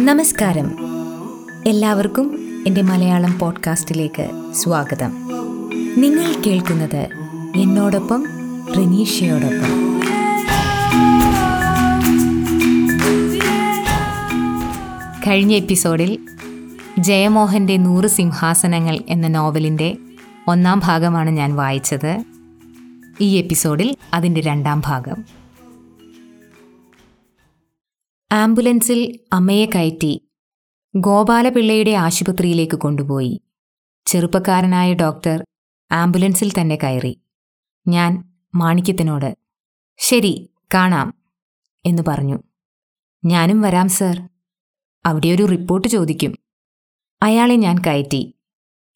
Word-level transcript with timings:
നമസ്കാരം. 0.00 0.76
എല്ലാവർക്കും 1.66 2.38
എന്റെ 2.66 2.82
മലയാളം 2.82 3.38
പോഡ്കാസ്റ്റിലേക്ക് 3.38 4.52
സ്വാഗതം. 4.54 5.12
നിങ്ങൾ 5.96 6.34
കേൾക്കുന്നത് 6.46 7.08
എന്നോടൊപ്പം 7.56 8.24
റിനീഷയോടൊപ്പം 8.76 10.02
കഴിഞ്ഞ 15.26 15.52
എപ്പിസോഡിൽ 15.52 16.18
ജയമോഹന്റെ 16.98 17.76
നൂറ് 17.76 18.06
സിംഹാസനങ്ങൾ 18.06 18.98
എന്ന 19.08 19.28
നോവലിന്റെ 19.28 19.96
ഒന്നാം 20.48 20.80
ഭാഗമാണ് 20.84 21.30
ഞാൻ 21.30 21.56
വായിച്ചത്. 21.56 22.24
ഈ 23.20 23.36
എപ്പിസോഡിൽ 23.36 23.96
അതിന്റെ 24.14 24.40
രണ്ടാം 24.40 24.82
ഭാഗം. 24.86 25.41
ആംബുലൻസിൽ 28.32 29.20
അമ്മയെ 29.32 29.66
കയറ്റി 29.66 30.28
ഗോപാലപിള്ളയുടെ 30.96 31.90
ആശുപത്രിയിലേക്ക് 31.90 32.76
കൊണ്ടുപോയി. 32.76 33.40
ചെറുപ്പക്കാരനായ 34.06 34.94
ഡോക്ടർ 34.94 35.44
ആംബുലൻസിൽ 35.92 36.52
തന്നെ 36.60 36.78
കയറി. 36.82 37.20
ഞാൻ 37.88 38.32
മാണിക്യത്തിനോട് 38.54 39.36
ശരി 39.96 40.50
കാണാം 40.74 41.14
എന്ന് 41.86 42.02
പറഞ്ഞു. 42.08 42.38
ഞാനും 43.24 43.60
വരാം 43.60 43.88
സർ. 43.88 44.28
അവിടെ 45.06 45.28
ഒരു 45.28 45.42
റിപ്പോർട്ട് 45.42 45.88
ചോദിക്കും. 45.88 46.38
അയാളെ 47.22 47.56
ഞാൻ 47.56 47.78
കയറ്റി. 47.86 48.34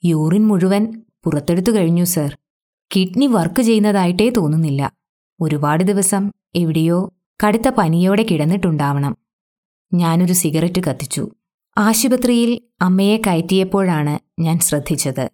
യൂറിൻ 0.04 0.46
മുഴുവൻ 0.46 1.04
പുറത്തെടുത്തു 1.24 1.70
കഴിഞ്ഞു 1.70 2.04
സർ. 2.04 2.38
കിഡ്നി 2.96 3.26
വർക്ക് 3.26 3.62
ചെയ്യുന്നതായിട്ടേ 3.62 4.30
തോന്നുന്നില്ല. 4.30 4.92
ഒരുപാട് 5.40 5.84
ദിവസം 5.84 6.30
എവിടെയോ 6.54 7.14
കടുത്ത 7.46 7.68
പനിയോടെ 7.68 8.22
കിടന്നിട്ടുണ്ടാവണം. 8.22 9.25
ഞാനൊരു 9.96 10.32
സിഗരറ്റ് 10.32 10.80
കത്തിച്ചു. 10.80 11.28
ആശുപത്രിയിൽ 11.78 12.60
അമ്മയെ 12.82 13.16
കയറ്റിയപ്പോഴാണ് 13.16 14.18
ഞാൻ 14.40 14.58
ശ്രദ്ധിച്ചത്. 14.58 15.28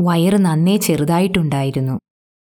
വയറ് 0.00 0.34
നന്നേ 0.34 0.76
ചെറുതായിട്ടുണ്ടായിരുന്നു. 0.76 2.00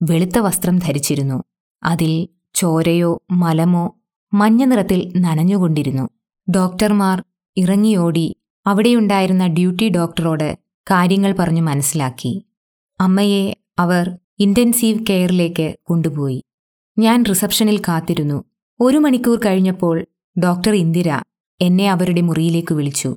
വെളുത്ത 0.02 0.38
വസ്ത്രം 0.38 0.78
ധരിച്ചിരുന്നു. 0.78 1.44
അതിൽ 1.82 2.28
ചോരയോ 2.54 3.22
മലമോ 3.30 3.96
മഞ്ഞ 4.34 4.64
നിറത്തിൽ 4.64 5.12
നനഞ്ഞുകൊണ്ടിരുന്നു. 5.16 6.08
ഡോക്ടർമാർ 6.50 7.24
ഇറങ്ങിയോടി 7.56 8.36
അവിടെയുണ്ടായിരുന്ന 8.66 9.46
ഡ്യൂട്ടി 9.46 9.88
ഡോക്ടറോട് 9.88 10.58
കാര്യങ്ങൾ 10.90 11.32
പറഞ്ഞു 11.38 11.62
മനസ്സിലാക്കി. 11.62 12.46
അമ്മയെ 13.00 13.54
അവർ 13.78 14.18
ഇന്റൻസീവ് 14.38 15.06
കെയറിലേക്ക് 15.10 15.76
കൊണ്ടുപോയി. 15.82 16.44
ഞാൻ 16.98 17.24
റിസപ്ഷനിൽ 17.28 17.78
കാത്തിരുന്നു. 17.78 18.44
ഒരു 18.80 18.98
മണിക്കൂർ 18.98 19.40
കഴിഞ്ഞപ്പോൾ 19.46 20.06
ഡോക്ടർ 20.38 20.74
ഇന്ദിര 20.74 21.22
എന്നെ 21.60 21.90
അവരുടെ 21.90 22.20
മുറിയിലേക്ക് 22.20 22.74
വിളിച്ചു. 22.74 23.16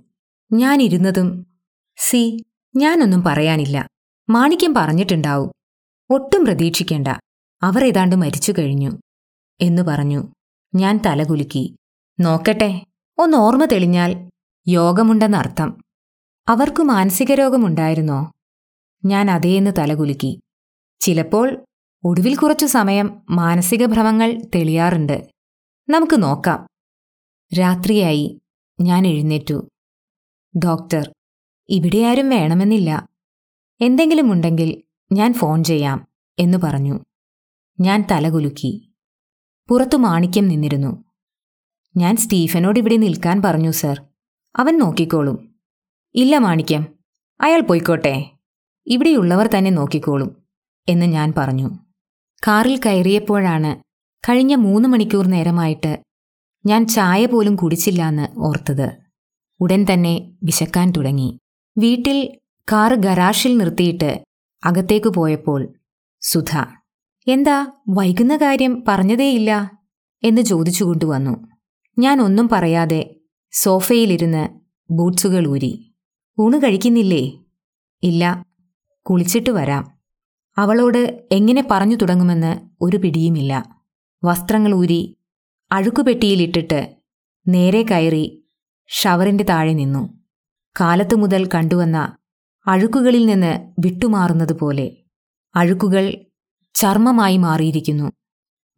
ഞാൻ 0.53 0.81
ഇരുന്നതും 0.81 1.45
സി 1.97 2.45
ഞാനൊന്നും 2.75 3.23
പറയാനില്ല. 3.23 3.87
മാണിക്യം 4.29 4.73
പറഞ്ഞിട്ടുണ്ടാവും. 4.73 5.51
ഒട്ടും 6.09 6.45
പ്രതീക്ഷിക്കേണ്ട. 6.45 7.07
അവർ 7.61 7.85
ഏതാണ്ട് 7.85 8.15
മരിച്ചു 8.15 8.53
കഴിഞ്ഞു. 8.59 8.91
എന്നു 9.61 9.81
പറഞ്ഞു. 9.81 10.23
ഞാൻ 10.75 10.99
തലകുലുക്കി. 11.05 11.75
നോക്കട്ടെ 12.19 12.85
ഒന്ന് 13.17 13.37
ഓർമ്മ 13.37 13.65
തെളിഞ്ഞാൽ 13.65 14.29
യോഗമുണ്ടെന്നർത്ഥം 14.67 15.81
അവർക്ക് 16.47 16.83
മാനസിക 16.83 17.31
രോഗമുണ്ടായിരുന്നോ? 17.31 18.31
ഞാൻ 19.05 19.31
അതേന്ന് 19.31 19.71
തലകുലുക്കി. 19.77 20.39
ചിലപ്പോൾ 20.99 21.65
ഒടുവിൽ 22.03 22.35
കുറച്ചു 22.35 22.65
സമയം 22.65 23.21
മാനസിക 23.29 23.85
ഭ്രമങ്ങൾ 23.85 24.41
തെളിയാറുണ്ട്. 24.55 25.27
നമുക്ക് 25.89 26.23
നോക്കാം. 26.23 26.67
രാത്രിയായി. 27.59 28.41
ഞാൻ 28.79 29.07
എഴുന്നേറ്റു. 29.07 29.69
ഡോക്ടർ 30.57 31.13
ഇവിടെ 31.69 32.03
ആരും 32.03 32.29
വേണമെന്നില്ല. 32.29 33.07
എന്തെങ്കിലും 33.81 34.31
ഉണ്ടെങ്കിൽ 34.31 34.83
ഞാൻ 35.11 35.33
ഫോൺ 35.33 35.63
ചെയ്യാം 35.63 36.07
എന്നു 36.39 36.57
പറഞ്ഞു. 36.63 36.99
ഞാൻ 37.79 38.05
തലകുലുക്കി 38.11 38.93
പുറത്തു 39.69 39.97
മാണിക്യം 39.97 40.47
നിന്നിരുന്നു. 40.47 41.03
ഞാൻ 41.97 42.15
സ്റ്റീഫനോട് 42.15 42.79
ഇവിടെ 42.79 42.97
നിൽക്കാൻ 42.97 43.41
പറഞ്ഞു 43.41 43.71
സർ. 43.71 44.01
അവൻ 44.55 44.79
നോക്കിക്കോളും. 44.79 45.55
ഇല്ല 46.15 46.37
മാണിക്യം. 46.37 46.85
അയാൾ 47.41 47.61
പോയിക്കോട്ടെ. 47.61 48.31
ഇവിടെയുള്ളവർ 48.87 49.47
തന്നെ 49.47 49.71
നോക്കിക്കോളും 49.71 50.43
എന്ന് 50.89 51.05
ഞാൻ 51.05 51.33
പറഞ്ഞു. 51.37 51.69
കാറിൽ 52.47 52.79
കയറിയപ്പോഴാണ് 52.85 53.83
കഴിഞ്ഞ 54.29 54.55
മൂന്ന് 54.55 54.89
മണിക്കൂർ 54.89 55.27
നേരമായിട്ട് 55.27 56.03
ഞാൻ 56.65 56.87
ചായ 56.87 57.25
പോലും 57.25 57.55
കുടിച്ചില്ലാന്ന് 57.55 58.39
ഓർത്തത്. 58.39 58.97
ഉടൻ 59.59 59.85
തന്നെ 59.93 60.31
വിശക്കാൻ 60.43 60.91
തുടങ്ങി. 60.91 61.39
വീട്ടിൽ 61.77 62.37
കാർ 62.71 62.93
ഗരാഷിൽ 62.93 63.57
നിർത്തിയിട്ട് 63.57 64.23
അകത്തേക്ക് 64.63 65.09
പോയപ്പോൾ 65.09 65.73
സുധ 66.21 66.51
എന്താ 67.27 67.71
വൈകുന്ന 67.89 68.37
കാര്യം 68.37 68.83
പറഞ്ഞതേയില്ല? 68.87 69.71
എന്ന് 70.23 70.41
ചോദിച്ചുകൊണ്ടുവന്നു. 70.41 71.47
ഞാൻ 71.99 72.21
ഒന്നും 72.21 72.49
പറയാതെ 72.51 73.15
സോഫയിലിരുന്ന് 73.51 74.49
ബൂട്ട്സുകൾ 74.91 75.47
ഊരി 75.47 75.93
ഊണ് 76.39 76.57
കഴിക്കുന്നില്ലേ? 76.57 77.31
ഇല്ല 78.03 78.45
കുളിച്ചിട്ട് 79.01 79.49
വരാം. 79.49 79.99
അവളോട് 80.57 81.27
എങ്ങനെ 81.31 81.67
പറഞ്ഞു 81.71 81.95
തുടങ്ങുമെന്ന് 81.95 82.59
ഒരു 82.81 82.97
പിടിയുമില്ല. 82.97 83.81
വസ്ത്രങ്ങൾ 84.23 84.73
ഊരി 84.73 85.17
അഴുക്കുപെട്ടിയിലിട്ടിട്ട് 85.73 86.95
നേരെ 87.47 87.83
കയറി 87.83 88.43
ഷവറിന്റെ 88.87 89.43
താഴെ 89.43 89.73
നിന്നു. 89.73 90.19
കാലത്തു 90.81 91.15
മുതൽ 91.15 91.49
കണ്ടുവന്ന 91.55 92.17
അഴുക്കുകളിൽ 92.67 93.25
നിന്ന് 93.25 93.73
വിട്ടുമാറുന്നതുപോലെ 93.79 94.97
അഴുക്കുകൾ 95.55 96.25
ചർമ്മമായി 96.75 97.37
മാറിയിരിക്കുന്നു. 97.37 98.11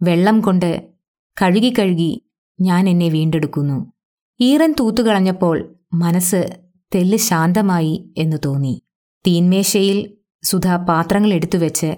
വെള്ളം 0.01 0.41
കൊണ്ട് 0.41 0.93
കഴുകി 1.41 1.73
കഴുകി 1.79 2.25
ഞാൻ 2.61 2.89
എന്നെ 2.89 3.09
വീണ്ടെടുക്കുന്നു. 3.09 3.93
ഈറൻ 4.39 4.75
തൂത്തുകളഞ്ഞപ്പോൾ 4.79 5.75
മനസ്സ് 5.93 6.59
തെല്ല് 6.95 7.17
ശാന്തമായി 7.17 8.13
എന്ന് 8.17 8.37
തോന്നി. 8.45 8.81
തീന്മേശയിൽ 9.27 10.17
സുധ 10.43 10.67
പാത്രങ്ങൾ 10.67 11.33
എടുത്തുവെച്ച് 11.33 11.95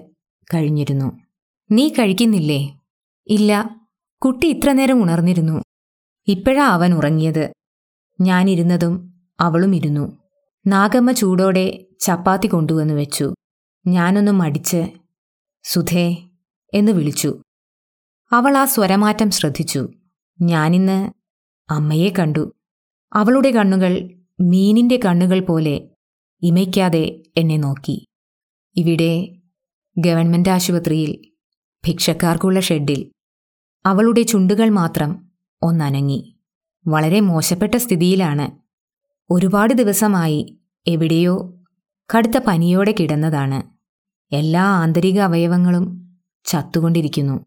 കഴിഞ്ഞിരുന്നു. 0.54 1.18
നീ 1.72 1.88
കഴിക്കുന്നില്ലേ? 1.88 2.78
ഇല്ല. 3.26 3.77
കുട്ടി 4.24 4.46
ഇത്ര 4.46 4.72
നേരം 4.72 5.02
ഉണർന്നിരുന്നു. 5.02 5.62
ഇപ്പോഴാ 6.28 6.66
അവൻ 6.66 6.94
ഉറങ്ങിയത്. 6.94 7.52
ഞാനിരുന്നതും 8.20 9.20
അവളും 9.40 9.74
ഇരുന്നു. 9.74 10.18
നാഗമ്മ 10.66 11.12
ചൂടോടെ 11.12 11.86
ചപ്പാത്തി 12.00 12.46
കൊണ്ടുവന്നു 12.46 12.94
വെച്ചു. 12.94 13.34
ഞാനൊന്ന് 13.86 14.32
മടിച്ച് 14.32 14.90
സുധേ 15.62 16.16
എന്ന് 16.74 16.92
വിളിച്ചു. 16.92 17.42
അവൾ 18.32 18.56
ആ 18.56 18.64
സ്വരമാറ്റം 18.64 19.30
ശ്രദ്ധിച്ചു. 19.30 19.88
ഞാനിന്ന് 20.42 21.12
അമ്മയെ 21.70 22.08
കണ്ടു. 22.18 22.52
അവളുടെ 23.12 23.50
കണ്ണുകൾ 23.50 24.10
മീനിന്റെ 24.40 25.00
കണ്ണുകൾ 25.04 25.40
പോലെ 25.40 25.88
ഇമയ്ക്കാതെ 26.42 27.22
എന്നെ 27.36 27.56
നോക്കി. 27.56 28.06
ഇവിടെ 28.76 29.36
ഗവൺമെന്റ് 29.98 30.48
ആശുപത്രിയിൽ 30.48 31.30
ഭിക്ഷക്കാർക്കുള്ള 31.86 32.60
ഷെഡിൽ 32.60 33.12
അവളുടെ 33.86 34.22
ചുണ്ടുകൾ 34.22 34.68
മാത്രം 34.68 35.28
ഒന്നനങ്ങി. 35.62 36.36
വളരെ 36.86 37.20
മോശപ്പെട്ട 37.20 37.76
സ്ഥിതിയിലാണ്. 37.76 38.50
ഒരുപാട് 39.30 39.72
ദിവസമായി 39.72 40.58
എവിടെയോ 40.86 41.54
കടുത്ത 42.16 42.38
പനിയോടെ 42.46 42.94
കിടന്നതാണ്. 43.00 43.62
എല്ലാ 44.34 44.64
ആന്തരിക 44.64 45.20
അവയവങ്ങളും 45.20 46.16
ചത്തുകൊണ്ടിരിക്കുന്നു. 46.44 47.46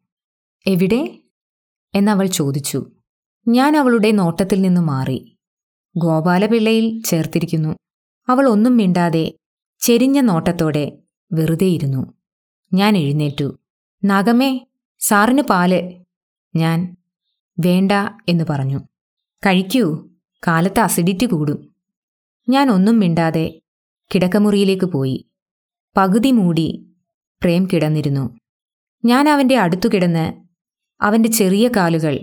എവിടെ? 0.68 1.22
എന്നവൾ 1.96 2.26
ചോദിച്ചു. 2.26 2.92
ഞാൻ 3.48 3.78
അവളുടെ 3.78 4.12
നോട്ടത്തിൽ 4.12 4.62
നിന്നു 4.62 4.82
മാറി. 4.82 5.38
ഗോപാലപിള്ളയിൽ 5.98 7.04
ചേർത്തിരിക്കുന്നു. 7.04 7.76
അവൾ 8.30 8.50
ഒന്നും 8.50 8.78
മിണ്ടാതെ 8.78 9.34
ചെരിഞ്ഞ 9.80 10.20
നോട്ടത്തോടെ 10.20 10.98
വെറുതെയിരുന്നു. 11.34 12.14
ഞാൻ 12.74 12.98
എഴുന്നേറ്റു. 12.98 13.60
നഗമേ 14.06 14.68
സാറിന് 15.00 15.42
പാൽ 15.42 16.01
ഞാൻ 16.56 16.98
വേണ്ട 17.60 17.92
എന്ന് 18.30 18.44
പറഞ്ഞു. 18.50 18.80
കഴിക്കൂ 19.46 20.10
കാലത്ത് 20.48 20.80
അസിഡിറ്റി 20.80 21.26
കൂടും. 21.26 21.76
ഞാൻ 22.50 22.72
ഒന്നും 22.72 23.00
മിണ്ടാതെ 23.00 23.62
കിടക്കമുറിയിലേക്ക് 24.16 24.86
പോയി. 24.86 25.28
പകുതി 25.98 26.32
മൂടി 26.32 26.96
പ്രേം 27.42 27.68
കിടന്നിരുന്നു. 27.74 28.38
ഞാൻ 29.06 29.30
അവന്റെ 29.30 29.58
അടുത്തു 29.58 29.90
കിടന്ന് 29.90 30.34
അവന്റെ 31.02 31.30
ചെറിയ 31.30 31.68
കാലുകൾ 31.68 32.20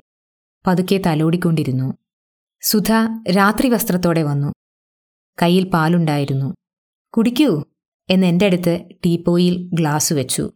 പതുക്കെ 0.66 1.00
തലോടിക്കൊണ്ടിരുന്നു. 1.06 1.94
സുധ 2.60 2.92
രാത്രി 3.36 3.68
വസ്ത്രത്തോടെ 3.68 4.22
വന്നു. 4.22 4.52
കയ്യിൽ 5.42 5.68
പാലുണ്ടായിരുന്നു. 5.68 6.54
കുടിക്കൂ 7.16 7.64
എന്ന് 8.10 8.26
എന്റെ 8.26 8.46
അടുത്ത് 8.46 8.80
ടീപ്പോയിൽ 9.06 9.70
ഗ്ലാസ് 9.72 10.12
വെച്ചു. 10.12 10.52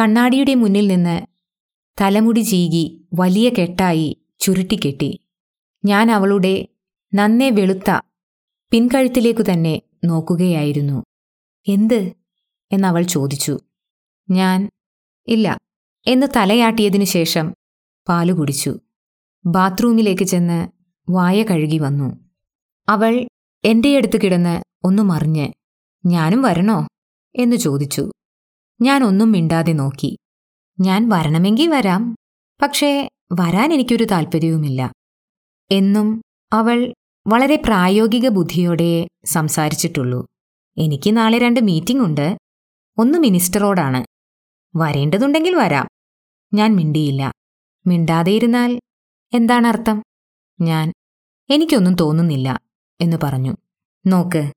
കണ്ണാടിയുടെ 0.00 0.54
മുന്നിൽ 0.54 0.88
നിന്ന് 0.88 1.37
തലമുടി 2.00 2.40
ചീകി 2.40 3.08
വലിയ 3.14 3.48
കെട്ടായി 3.48 4.22
ചുരുട്ടിക്കെട്ടി 4.40 5.20
ഞാൻ 5.84 6.10
അവളുടെ 6.10 6.68
നന്നേ 7.14 7.50
വെളുത്ത 7.50 8.00
പിൻകഴുത്തിലേക്കു 8.70 9.42
തന്നെ 9.52 9.82
നോക്കുകയായിരുന്നു. 10.04 11.04
എന്ത്? 11.68 12.12
എന്നവൾ 12.72 13.02
ചോദിച്ചു. 13.02 13.58
ഞാൻ 14.30 14.70
ഇല്ല 15.28 15.58
എന്ന് 16.06 16.26
തലയാട്ടിയതിനു 16.36 17.04
ശേഷം 17.04 17.54
പാലു 18.08 18.32
കുടിച്ചു. 18.32 18.78
ബാത്റൂമിലേക്ക് 19.46 20.24
ചെന്ന് 20.24 20.68
വായ 21.10 21.42
കഴുകി 21.42 21.78
വന്നു. 21.78 22.30
അവൾ 22.88 23.26
എന്റെ 23.64 23.96
അടുത്ത് 23.96 24.20
കിടന്ന് 24.24 24.62
ഒന്നു 24.84 25.02
മറിഞ്ഞ് 25.02 25.48
ഞാനും 26.06 26.42
വരണോ? 26.42 26.88
എന്ന് 27.34 27.56
ചോദിച്ചു. 27.56 28.10
ഞാൻ 28.80 29.04
ഒന്നും 29.04 29.32
മിണ്ടാതെ 29.32 29.72
നോക്കി. 29.72 30.18
ഞാൻ 30.80 31.08
വരണമെങ്കിൽ 31.08 31.68
വരാം. 31.68 32.16
പക്ഷേ 32.62 33.08
വരാൻ 33.32 33.72
എനിക്കൊരു 33.72 34.04
താല്പര്യവുമില്ല 34.04 34.92
എന്നും 35.70 36.22
അവൾ 36.52 36.94
വളരെ 37.26 37.56
പ്രായോഗിക 37.56 38.28
ബുദ്ധിയോടെ 38.28 39.08
സംസാരിച്ചിട്ടുള്ളൂ. 39.24 40.26
എനിക്ക് 40.78 41.16
നാളെ 41.16 41.38
രണ്ട് 41.38 41.60
മീറ്റിംഗ് 41.60 42.02
ഉണ്ട്. 42.02 42.38
ഒന്ന് 42.98 43.18
മിനിസ്റ്ററോടാണ്. 43.18 44.04
വരേണ്ടതുണ്ടെങ്കിൽ 44.76 45.56
വരാം. 45.56 45.88
ഞാൻ 46.54 46.76
മിണ്ടിയില്ല. 46.76 47.32
മിണ്ടാതെയിരുന്നാൽ 47.86 48.80
എന്താണർത്ഥം? 49.34 50.02
ഞാൻ 50.60 50.92
എനിക്കൊന്നും 51.50 51.94
തോന്നുന്നില്ല 51.94 52.60
എന്ന് 53.00 53.16
പറഞ്ഞു. 53.22 53.56
നോക്ക് 54.06 54.52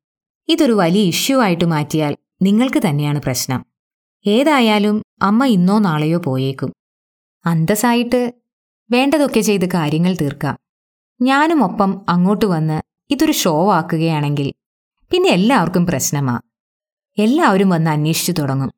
ഇതൊരു 0.47 0.71
വലിയ 0.71 1.01
ഇഷ്യൂ 1.01 1.41
ആയിട്ട് 1.41 1.65
മാറ്റിയാൽ 1.65 2.17
നിങ്ങൾക്ക് 2.41 2.81
തന്നെയാണ് 2.87 3.21
പ്രശ്നം. 3.21 3.70
ഏതായാലും 4.25 5.03
അമ്മ 5.21 5.45
ഇന്നോ 5.45 5.79
നാളെയോ 5.79 6.19
പോയേക്കും. 6.19 6.73
അന്തസ്സായിട്ട് 7.45 8.33
വേണ്ടതൊക്കെ 8.91 9.39
ചെയ്ത് 9.39 9.65
കാര്യങ്ങൾ 9.65 10.15
തീർക്കാം. 10.21 10.57
ഞാനും 11.21 11.63
ഒപ്പം 11.63 12.05
അങ്ങോട്ട് 12.09 12.45
വന്ന് 12.45 12.81
ഇതൊരു 13.09 13.31
ഷോ 13.31 13.73
ആക്കുകയാണെങ്കിൽ 13.73 14.53
പിന്നെ 15.11 15.29
എല്ലാവർക്കും 15.29 15.85
പ്രശ്നമാ. 15.85 16.39
എല്ലാവരും 17.17 17.69
വന്ന് 17.69 17.91
അന്വേഷിച്ചു 17.91 18.31
തുടങ്ങും. 18.31 18.71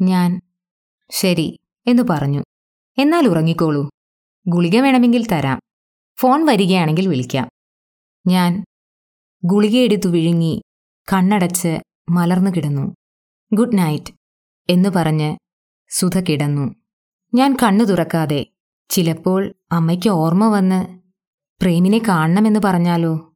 ഞാൻ 0.00 0.40
ശരി 1.10 1.60
എന്നു 1.86 2.02
പറഞ്ഞു. 2.10 2.42
എന്നാൽ 2.98 3.26
ഉറങ്ങിക്കോളൂ. 3.26 3.90
ഗുളിക 4.48 4.80
വേണമെങ്കിൽ 4.80 5.26
തരാം. 5.26 5.60
ഫോൺ 6.16 6.46
വരികയാണെങ്കിൽ 6.46 7.08
വിളിക്കാം. 7.08 7.48
ഞാൻ 8.26 8.64
ഗുളികയെടുത്തു 9.44 10.08
വിഴുങ്ങി 10.08 10.62
കണ്ണടച്ച് 11.12 11.78
മലർന്നു 12.10 12.50
കിടന്നു. 12.50 12.94
Good 13.52 13.78
night. 13.78 14.12
എന്നു 14.68 14.88
പറഞ്ഞ് 14.88 15.36
സുധ 15.88 16.18
കിടന്നു. 16.18 16.74
ഞാൻ 17.34 17.56
കണ്ണു 17.62 17.84
തുറക്കാതെ 17.84 18.46
ചിലപ്പോൾ 18.88 19.54
അമ്മയ്ക്ക് 19.72 20.08
ഓർമ്മ 20.08 20.48
വന്ന് 20.48 21.00
പ്രേമിനെ 21.60 22.00
കാണണമെന്ന് 22.08 22.60
പറഞ്ഞാലോ? 22.64 23.32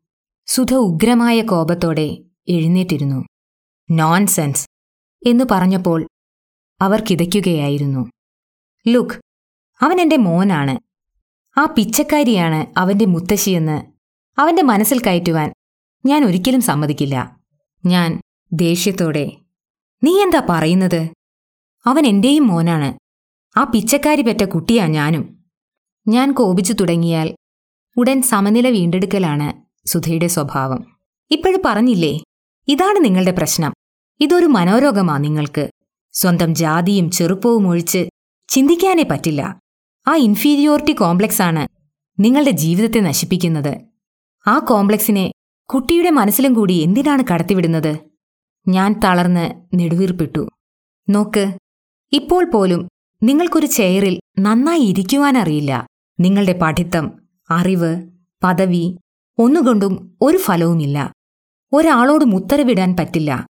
സുധ 0.46 0.74
ഉഗ്രമായ 0.74 1.42
കോപത്തോടെ 1.42 2.24
എഴുന്നേറ്റിരുന്നു. 2.48 3.24
നോൺസെൻസ് 3.90 4.66
എന്നു 5.26 5.44
പറഞ്ഞപ്പോൾ 5.50 6.06
അവർ 6.80 7.04
കിതയ്ക്കുകയായിരുന്നു. 7.10 8.10
ലുക്ക് 8.88 9.20
അവൻ 9.80 10.00
എന്റെ 10.00 10.16
മോനാണ്. 10.16 10.78
ആ 11.58 11.64
പിച്ചക്കാരിയാണ് 11.64 12.78
അവന്റെ 12.78 13.06
മുത്തശ്ശിയെന്ന് 13.06 13.82
അവന്റെ 14.40 14.62
മനസ്സിൽ 14.62 15.00
കയറ്റുവാൻ 15.00 15.52
ഞാൻ 16.06 16.24
ഒരിക്കലും 16.24 16.60
സമ്മതിക്കില്ല. 16.60 17.40
ഞാൻ 17.86 18.20
ദേഷ്യത്തോടെ 18.52 19.36
നീ 20.04 20.22
എന്താ 20.22 20.46
പറയുന്നത്? 20.48 21.19
അവൻ 21.86 22.06
എന്റെയും 22.06 22.46
മോനാണ്. 22.46 22.98
ആ 23.58 23.64
പിച്ചക്കാരി 23.64 24.22
പെറ്റ 24.22 24.44
കുട്ടിയാ 24.44 24.86
ഞാനും. 24.86 25.44
ഞാൻ 26.08 26.32
കോപിച്ചു 26.32 26.72
തുടങ്ങിയാൽ 26.72 27.34
ഉടൻ 27.96 28.22
സമനില 28.22 28.68
വീണ്ടെടുക്കലാണ് 28.68 29.52
സുധയുടെ 29.88 30.26
സ്വഭാവം. 30.26 30.84
ഇപ്പോഴും 31.30 31.62
പറഞ്ഞില്ലേ 31.64 32.20
ഇതാണ് 32.68 33.04
നിങ്ങളുടെ 33.04 33.30
പ്രശ്നം. 33.30 33.72
ഇതൊരു 34.20 34.46
മനോരോഗമാ 34.46 35.18
നിങ്ങൾക്ക്. 35.18 35.70
സ്വന്തം 36.12 36.54
ജാതിയും 36.54 37.10
ചെറുപ്പവും 37.10 37.68
ഒഴിച്ച് 37.68 38.08
ചിന്തിക്കാനേ 38.48 39.04
പറ്റില്ല. 39.10 39.60
ആ 40.08 40.16
ഇൻഫീരിയോറിറ്റി 40.16 40.92
കോംപ്ലക്സ് 40.92 41.42
ആണ് 41.42 41.68
നിങ്ങളുടെ 42.22 42.50
ജീവിതത്തെ 42.50 43.00
നശിപ്പിക്കുന്നത്. 43.00 43.80
ആ 44.46 44.58
കോംപ്ലക്സിനെ 44.58 45.32
കുട്ടിയുടെ 45.74 46.10
മനസ്സിലും 46.10 46.54
കൂടി 46.54 46.74
എന്തിനാണ് 46.74 47.24
കടത്തിവിടുന്നത്? 47.32 47.98
ഞാൻ 48.68 49.00
തളർന്ന് 49.04 49.50
നെടുവീർപ്പിട്ടു. 49.74 50.48
നോക്ക് 51.08 51.58
ഇപ്പോൾ 52.12 52.50
പോലും 52.50 52.88
നിങ്ങൾക്കൊരു 53.22 53.66
ചെയറിൽ 53.66 54.20
നന്നായി 54.38 54.80
ഇരിക്കുവാനറിയില്ല. 54.80 55.86
നിങ്ങളുടെ 56.20 56.58
പഠിത്തം 56.62 57.10
അറിവ് 57.50 58.10
പദവി 58.44 58.98
ഒന്നുകൊണ്ടും 59.38 60.16
ഒരു 60.20 60.38
ഫലവുമില്ല. 60.38 61.12
ഒരാളോടും 61.72 62.36
ഉത്തരവിടാൻ 62.36 62.96
പറ്റില്ല. 62.96 63.46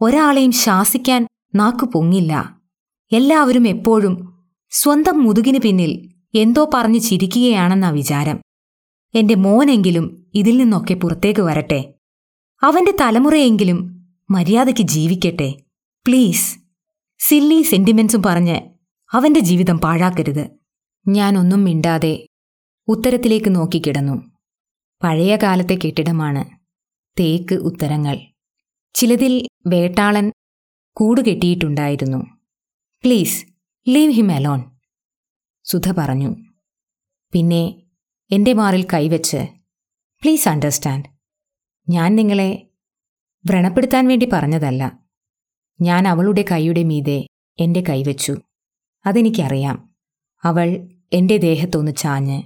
ഒരാളെയും 0.00 0.52
ശാസിക്കാൻ 0.52 1.26
നാക്കു 1.54 1.86
പൊങ്ങില്ല. 1.86 2.60
എല്ലാവരും 3.12 3.68
എപ്പോഴും 3.68 4.38
സ്വന്തം 4.70 5.24
മുതുകിന് 5.24 5.58
പിന്നിൽ 5.58 6.12
എന്തോ 6.34 6.70
പറഞ്ഞു 6.74 6.98
ചിരിക്കുകയാണെന്നാ 6.98 7.90
വിചാരം. 7.90 8.40
എന്റെ 9.14 9.34
മോനെങ്കിലും 9.34 10.26
ഇതിൽ 10.34 10.56
നിന്നൊക്കെ 10.56 10.94
പുറത്തേക്ക് 10.94 11.40
വരട്ടെ. 11.40 11.94
അവന്റെ 12.62 12.92
തലമുറയെങ്കിലും 13.00 14.08
മര്യാദയ്ക്ക് 14.30 14.82
ജീവിക്കട്ടെ. 14.82 15.54
പ്ലീസ്. 16.06 16.67
സില്ലി 17.20 17.62
സെന്റിമെന്റ്സും 17.62 18.22
പറഞ്ഞ് 18.22 18.60
അവന്റെ 19.12 19.40
ജീവിതം 19.40 19.78
പാഴാക്കരുത്. 19.78 20.50
ഞാനൊന്നും 21.08 21.64
മിണ്ടാതെ 21.64 22.26
ഉത്തരത്തിലേക്ക് 22.88 23.54
നോക്കിക്കിടന്നു. 23.54 24.30
പഴയ 25.02 25.36
കാലത്തെ 25.36 25.78
കെട്ടിടമാണ്. 25.84 26.58
തേക്ക് 27.20 27.54
ഉത്തരങ്ങൾ. 27.54 28.18
ചിലതിൽ 28.94 29.46
വേട്ടാളൻ 29.66 30.32
കൂടുകെട്ടിയിട്ടുണ്ടായിരുന്നു 30.92 32.18
please 33.04 33.46
leave 33.88 34.12
him 34.12 34.32
alone 34.32 34.70
Sudha 35.64 35.92
പറഞ്ഞു. 35.92 36.36
പിന്നെ 37.32 37.82
എന്റെ 38.30 38.52
മാറിൽ 38.52 38.86
കൈവച്ച് 38.94 39.36
പ്ലീസ് 40.22 40.48
അണ്ടർസ്റ്റാൻഡ് 40.48 41.04
ഞാൻ 41.88 42.16
നിങ്ങളെ 42.16 42.68
വ്രണപ്പെടുത്താൻ 43.46 44.08
വേണ്ടി 44.08 44.28
പറഞ്ഞതല്ല. 44.32 45.07
ഞാൻ 45.80 46.08
അവളുടെ 46.08 46.44
കൈയുടെ 46.50 46.82
മീതെ 46.82 47.26
എന്റെ 47.58 47.84
കൈവച്ചു 47.88 48.36
അതെനിക്കറിയാം. 49.06 49.94
അവൾ 50.44 50.88
എന്റെ 51.12 51.36
ദേഹത്തൊന്ന് 51.36 51.92
ചാഞ്ഞ് 51.96 52.42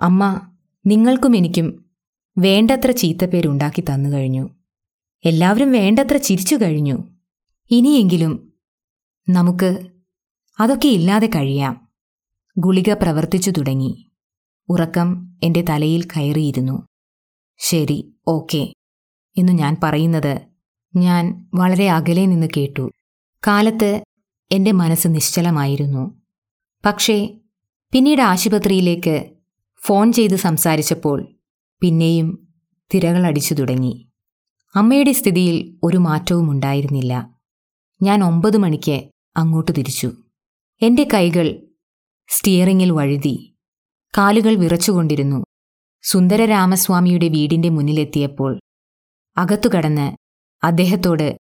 അമ്മ 0.00 0.52
നിങ്ങൾക്കും 0.86 1.36
എനിക്കും 1.36 1.90
വേണ്ടത്ര 2.38 2.90
ചീത്തപ്പേരുണ്ടാക്കി 2.90 3.80
തന്നു 3.80 4.10
കഴിഞ്ഞു. 4.10 4.50
എല്ലാവരും 5.24 5.72
വേണ്ടത്ര 5.72 6.16
ചിരിച്ചു 6.16 6.56
കഴിഞ്ഞു. 6.56 6.98
ഇനിയെങ്കിലും 7.70 8.52
നമുക്ക് 9.28 9.86
അതൊക്കെ 10.60 10.88
ഇല്ലാതെ 10.88 11.26
കഴിയാം. 11.26 11.88
ഗുളിക 12.58 12.92
പ്രവർത്തിച്ചു 12.92 13.50
തുടങ്ങി. 13.50 14.10
ഉറക്കം 14.68 15.38
എന്റെ 15.42 15.64
തലയിൽ 15.68 16.04
കയറിയിരുന്നു. 16.04 16.86
ശരി 17.58 18.14
ഓക്കെ 18.28 18.72
എന്നു 19.36 19.52
ഞാൻ 19.52 19.76
പറയുന്നത് 19.82 20.53
ഞാൻ 20.96 21.50
വളരെ 21.54 21.90
അകലെ 21.90 22.26
നിന്ന് 22.26 22.46
കേട്ടു. 22.56 22.90
കാലത്ത് 23.46 24.04
എന്റെ 24.52 24.72
മനസ്സ് 24.72 25.08
നിശ്ചലമായിരുന്നു. 25.08 26.22
പക്ഷേ 26.84 27.38
പിന്നീട് 27.92 28.20
ആശുപത്രിയിലേക്ക് 28.20 29.30
ഫോൺ 29.76 30.12
ചെയ്ത് 30.12 30.36
സംസാരിച്ചപ്പോൾ 30.36 31.28
പിന്നെയും 31.80 32.48
തിരകളടിച്ചു 32.94 33.54
തുടങ്ങി. 33.54 34.08
അമ്മയുടെ 34.74 35.12
സ്ഥിതിയിൽ 35.12 35.78
ഒരു 35.82 35.96
മാറ്റവും 35.96 36.50
ഉണ്ടായിരുന്നില്ല. 36.50 37.34
ഞാൻ 38.02 38.24
ഒമ്പത് 38.24 38.56
മണിക്ക് 38.56 39.10
അങ്ങോട്ട് 39.36 39.72
തിരിച്ചു. 39.78 40.12
എന്റെ 40.82 41.08
കൈകൾ 41.14 41.66
സ്റ്റിയറിങ്ങിൽ 42.28 42.90
വഴുതി. 42.90 43.56
കാലുകൾ 44.18 44.54
വിറച്ചുകൊണ്ടിരുന്നു. 44.54 45.44
സുന്ദരരാമസ്വാമിയുടെ 46.02 47.28
വീടിന്റെ 47.28 47.68
മുന്നിലെത്തിയപ്പോൾ 47.68 48.60
അകത്തു 49.36 49.68
കടന്ന് 49.68 50.23
അദ്ദേഹത്തോട് 50.64 51.36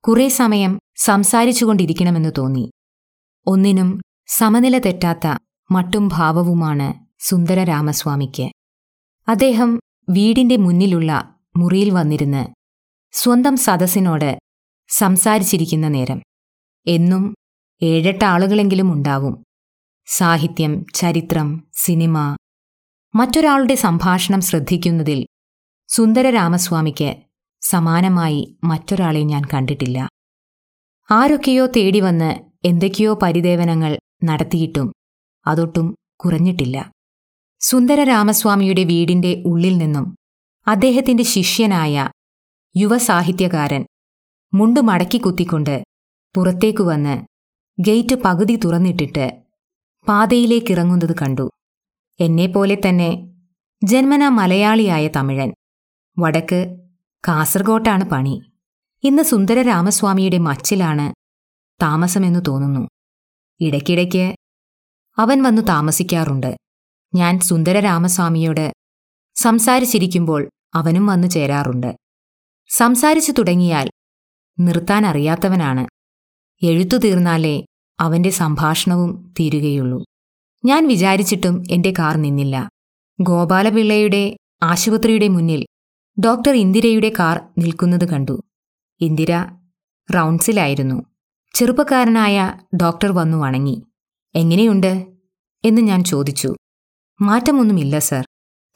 കുറേ 0.00 0.28
സമയം 0.28 0.78
സംസാരിച്ചുകൊണ്ടിരിക്കണമെന്ന് 0.96 2.32
തോന്നി. 2.38 2.70
ഒന്നിനും 3.46 4.00
സമനില 4.26 4.78
തെറ്റാത്ത 4.78 5.38
മട്ടും 5.70 6.08
ഭാവവുമാണ് 6.08 6.94
സുന്ദരരാമസ്വാമിക്ക്. 7.18 8.50
അദ്ദേഹം 9.28 9.80
വീടിന്റെ 10.10 10.56
മുന്നിലുള്ള 10.56 11.36
മുറിയിൽ 11.56 11.90
വന്നിരുന്ന് 11.90 12.46
സ്വന്തം 13.12 13.56
സദസ്സിനോട് 13.56 14.38
സംസാരിച്ചിരിക്കുന്ന 14.88 15.88
നേരം. 15.88 16.22
എന്നും 16.86 17.34
ഏഴെട്ട് 17.82 18.24
ആളുകളെങ്കിലും 18.24 18.92
ഉണ്ടാവും. 18.92 19.44
സാഹിത്യം 20.06 20.86
ചരിത്രം 20.94 21.68
സിനിമ 21.72 22.36
മറ്റൊരാളുടെ 23.14 23.74
സംഭാഷണം 23.74 24.40
ശ്രദ്ധിക്കുന്നതിൽ 24.40 25.26
സുന്ദരരാമസ്വാമിക്ക് 25.88 27.23
സമാനമായി 27.64 28.58
മറ്റൊരാളെ 28.64 29.22
ഞാൻ 29.22 29.42
കണ്ടിട്ടില്ല. 29.54 30.08
ആരൊക്കെയോ 31.10 31.66
തേടി 31.66 32.00
വന്ന് 32.00 32.34
എന്തൊക്കെയോ 32.64 33.18
പരിദേവനങ്ങൾ 33.22 33.98
നടത്തിയിട്ടും 34.24 34.92
അതൊട്ടും 35.46 35.94
കുറഞ്ഞിട്ടില്ല. 36.20 36.92
സുന്ദര 37.60 38.02
രാമസ്വാമിയുടെ 38.02 38.84
വീടിന്റെ 38.84 39.42
ഉള്ളിൽ 39.46 39.78
നിന്നും 39.78 40.16
അദ്ദേഹത്തിന്റെ 40.66 41.22
ശിഷ്യനായ 41.22 42.10
യുവസാഹിത്യകാരൻ 42.76 43.86
മുണ്ടു 44.54 44.80
മടക്കി 44.80 45.18
കുത്തിക്കൊണ്ട് 45.18 45.82
പുറത്തേക്കു 46.36 46.82
വന്ന് 46.82 47.26
ഗേറ്റ് 47.80 48.14
പകുതി 48.14 48.56
തുറന്നിട്ടിട്ട് 48.56 49.42
പാതയിലേക്കിറങ്ങുന്നത് 50.08 51.16
കണ്ടു. 51.22 51.50
എന്നെപ്പോലെ 52.20 52.78
തന്നെ 52.88 53.28
ജന്മന 53.84 54.28
മലയാളിയായ 54.28 55.08
തമിഴൻ. 55.08 55.52
വടക്ക് 56.18 56.83
കാസർഗോട്ടാണ് 57.28 58.04
പണി. 58.04 58.42
ഇന്ന് 59.04 59.22
സുന്ദരരാമസ്വാമിയുടെ 59.22 60.38
മച്ചിലാണ് 60.38 61.14
താമസമെന്നു 61.82 62.40
തോന്നുന്നു. 62.40 62.88
ഇടയ്ക്കിടയ്ക്ക് 63.60 64.34
അവൻ 65.18 65.42
വന്നു 65.42 65.62
താമസിക്കാറുണ്ട്. 65.62 66.56
ഞാൻ 67.14 67.40
സുന്ദര 67.40 67.78
രാമസ്വാമിയോട് 67.80 68.72
സംസാരിച്ചിരിക്കുമ്പോൾ 69.36 70.48
അവനും 70.74 71.06
വന്നു 71.06 71.26
ചേരാറുണ്ട്. 71.26 71.96
സംസാരിച്ചു 72.68 73.32
തുടങ്ങിയാൽ 73.32 73.90
നിർത്താൻ 74.60 75.06
അറിയാത്തവനാണ് 75.06 75.86
എഴുത്തു 76.62 76.96
തീർന്നാലേ 76.96 77.64
അവന്റെ 78.00 78.30
സംഭാഷണവും 78.30 79.34
തീരുകയുള്ളൂ. 79.40 80.04
ഞാൻ 80.64 80.88
വിചാരിച്ചിട്ടും 80.88 81.64
എന്റെ 81.70 81.92
കാർ 81.98 82.16
നിന്നില്ല. 82.16 82.68
ഗോപാലപിള്ളയുടെ 83.20 84.36
ആശുപത്രിയുടെ 84.62 85.28
മുന്നിൽ 85.28 85.66
ഡോക്ടർ 86.18 86.54
ഇന്ദിരയുടെ 86.54 87.12
കാർ 87.18 87.48
നിൽക്കുന്നത് 87.58 88.08
കണ്ടു. 88.08 88.42
ഇന്ദിര 89.00 89.44
റൗണ്ട്സിലായിരുന്നു 90.14 91.02
ചെറുപ്പക്കാരനായ 91.54 92.54
ഡോക്ടർ 92.82 93.12
വന്നു 93.12 93.38
വണങ്ങി. 93.38 93.82
എങ്ങനെയുണ്ട്? 94.34 95.16
എന്ന് 95.64 95.82
ഞാൻ 95.82 96.04
ചോദിച്ചു. 96.04 96.54
മാറ്റമൊന്നുമില്ല 97.20 97.98
സർ. 97.98 98.26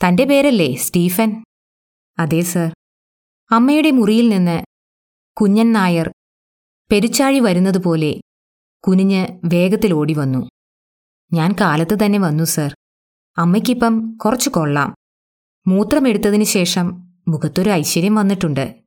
തന്റെ 0.05 0.25
പേരല്ലേ 0.25 0.75
സ്റ്റീഫൻ? 0.75 1.45
അതെ 2.19 2.41
സർ. 2.41 2.75
അമ്മയുടെ 3.51 3.91
മുറിയിൽ 3.91 4.29
നിന്ന് 4.29 4.65
കുഞ്ഞൻ 5.33 5.73
നായർ 5.73 6.13
പെരുച്ചാഴി 6.91 7.41
വരുന്നതുപോലെ 7.41 8.21
കുനിഞ്ഞ് 8.87 9.27
വേഗത്തിൽ 9.45 9.93
ഓടി 9.93 10.13
വന്നു 10.13 10.49
ഞാൻ 11.33 11.55
കാലത്ത് 11.61 11.99
തന്നെ 12.05 12.19
വന്നു 12.19 12.45
സർ. 12.45 12.77
അമ്മയ്ക്കിപ്പം 13.39 14.17
കുറച്ചു 14.17 14.51
കൊള്ളാം. 14.51 14.95
മൂത്രമെടുത്തതിന് 15.67 16.45
ശേഷം 16.45 17.08
മുഖത്തൊരു 17.29 17.71
ഐശ്വര്യം 17.71 18.15
വന്നിട്ടുണ്ട്. 18.15 18.83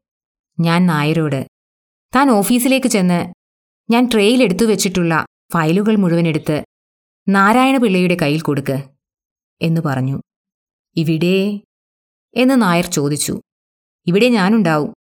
ഞാൻ 0.60 0.86
നായരോട് 0.86 1.46
താൻ 2.16 2.30
ഓഫീസിലേക്ക് 2.30 2.88
ചെന്ന് 2.88 3.34
ഞാൻ 3.92 4.10
ട്രേയിൽ 4.14 4.44
എടുത്തു 4.44 4.66
വെച്ചിട്ടുള്ള 4.66 5.26
ഫയലുകൾ 5.54 5.96
മുഴുവൻ 5.96 6.28
എടുത്ത് 6.28 6.64
നാരായണപിള്ളയുടെ 7.30 8.18
കയ്യിൽ 8.22 8.42
കൊടുക്ക് 8.42 8.84
എന്ന് 9.62 9.82
പറഞ്ഞു. 9.82 10.22
ഇവിടെ 10.96 11.62
എന്ന് 12.36 12.62
നായർ 12.62 12.86
ചോദിച്ചു. 12.86 13.42
ഇവിടെ 14.08 14.30
ഞാനുണ്ടാവും. 14.30 14.94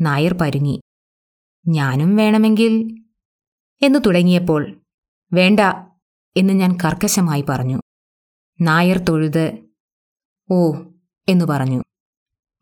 നായർ 0.00 0.34
പരുങ്ങി. 0.34 0.80
ഞാനും 1.68 2.16
വേണമെങ്കിൽ 2.16 3.04
എന്ന് 3.82 3.98
തുടങ്ങിയപ്പോൾ 4.06 4.80
വേണ്ട 5.32 5.60
എന്ന് 6.36 6.52
ഞാൻ 6.52 6.76
കർക്കശമായി 6.84 7.44
പറഞ്ഞു. 7.48 7.80
നായർ 8.60 8.98
തൊഴുത് 8.98 9.58
ഓ 10.50 10.72
എന്ന് 11.28 11.44
പറഞ്ഞു. 11.44 11.82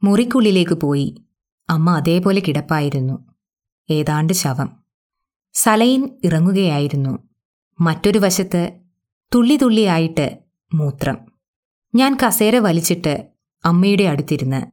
മുറിക്കുള്ളിലേക്ക് 0.02 0.72
പോയി. 0.72 1.24
അമ്മ 1.70 1.90
അതേപോലെ 1.90 2.42
കിടപ്പായിരുന്നു. 2.48 3.34
ഏതാണ്ട് 3.90 4.32
ശവം. 4.32 4.84
സലൈൻ 5.52 6.18
ഇറങ്ങുകയായിരുന്നു. 6.24 7.18
മറ്റൊരു 7.80 8.18
വശത്ത് 8.18 8.80
തുള്ളി 9.34 9.56
തുള്ളിയായിട്ട് 9.56 10.38
മൂത്രം. 10.74 11.18
ഞാൻ 11.94 12.18
കസേര 12.26 12.56
വലിച്ചിട്ട് 12.56 13.28
അമ്മയുടെ 13.64 14.02
അടുത്തിരുന്ന് 14.02 14.66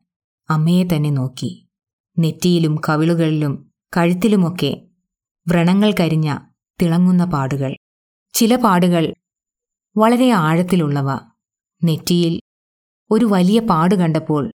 അമ്മയെ 0.51 0.84
തന്നെ 0.84 1.10
നോക്കി. 1.10 1.67
നെറ്റിയിലും 2.20 2.82
കവിളുകളിലും 2.89 3.72
കഴുത്തിലുമൊക്കെ 3.98 4.88
വ്രണങ്ങൾ 5.48 5.94
കരിഞ്ഞ 6.00 6.38
തിളങ്ങുന്ന 6.82 7.25
പാടുകൾ. 7.25 7.75
ചില 8.34 8.55
പാടുകൾ 8.55 9.13
വളരെ 9.98 10.29
ആഴത്തിലുള്ളവ. 10.29 11.20
നെറ്റിയിൽ 11.84 12.41
ഒരു 13.12 13.25
വലിയ 13.25 13.60
പാട് 13.60 13.96
കണ്ടപ്പോൾ 13.96 14.51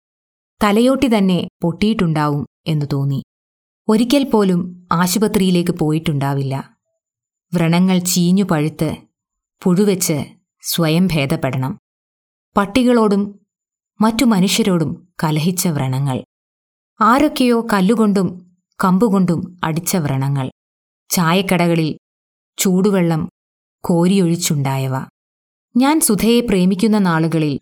തലയോട്ടി 0.63 1.17
തന്നെ 1.17 1.47
പൊട്ടിയിട്ടുണ്ടാവും 1.61 2.47
എന്നു 2.67 2.85
തോന്നി. 2.93 3.23
ഒരിക്കൽ 3.87 4.23
പോലും 4.23 4.87
ആശുപത്രിയിലേക്ക് 4.91 5.71
പോയിട്ടുണ്ടാവില്ല. 5.71 6.77
വ്രണങ്ങൾ 7.53 7.99
ചീഞ്ഞു 7.99 8.43
പഴുത്ത് 8.43 8.95
പുഴുവെച്ച് 9.63 10.25
സ്വയം 10.61 11.07
ഭേദപ്പെടണം. 11.07 11.79
പട്ടികളോടും 12.57 13.39
മറ്റു 14.01 14.25
മനുഷ്യരോടും 14.25 15.07
കലഹിച്ച 15.23 15.67
വ്രണങ്ങൾ. 15.67 16.23
ആരൊക്കെയോ 17.01 17.67
കല്ലുകൊണ്ടും 17.73 18.57
കമ്പുകൊണ്ടും 18.83 19.57
അടിച്ച 19.63 19.97
വ്രണങ്ങൾ. 19.97 20.51
ചായക്കടകളിൽ 21.09 21.97
ചൂടുവെള്ളം 22.57 23.29
കോരിയൊഴിച്ചുണ്ടായവ. 23.83 24.91
ഞാൻ 25.77 25.99
സുധയെ 25.99 26.41
പ്രേമിക്കുന്ന 26.41 26.97
നാളുകളിൽ 26.97 27.59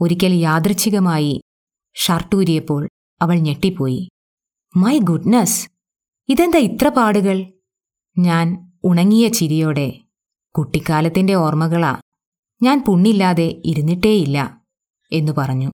ഒരിക്കൽ 0.00 0.32
യാദൃച്ഛികമായി 0.32 1.42
ഷർട്ടൂരിയപ്പോൾ 1.98 2.88
അവൾ 3.22 3.36
ഞെട്ടിപ്പോയി. 3.36 4.08
മൈ 4.76 4.98
ഗുഡ്നസ് 4.98 5.68
ഇതെന്താ 6.28 6.58
ഇത്ര 6.58 6.88
പാടുകൾ? 6.88 7.52
ഞാൻ 8.18 8.72
ഉണങ്ങിയ 8.84 9.28
ചിരിയോടെ 9.28 10.00
കുട്ടിക്കാലത്തിന്റെ 10.58 11.34
ഓർമ്മകളാ. 11.34 12.00
ഞാൻ 12.62 12.84
പുണ്ണില്ലാതെ 12.88 13.62
ഇരുന്നിട്ടേയില്ല 13.64 14.38
എന്നു 15.12 15.32
പറഞ്ഞു. 15.38 15.70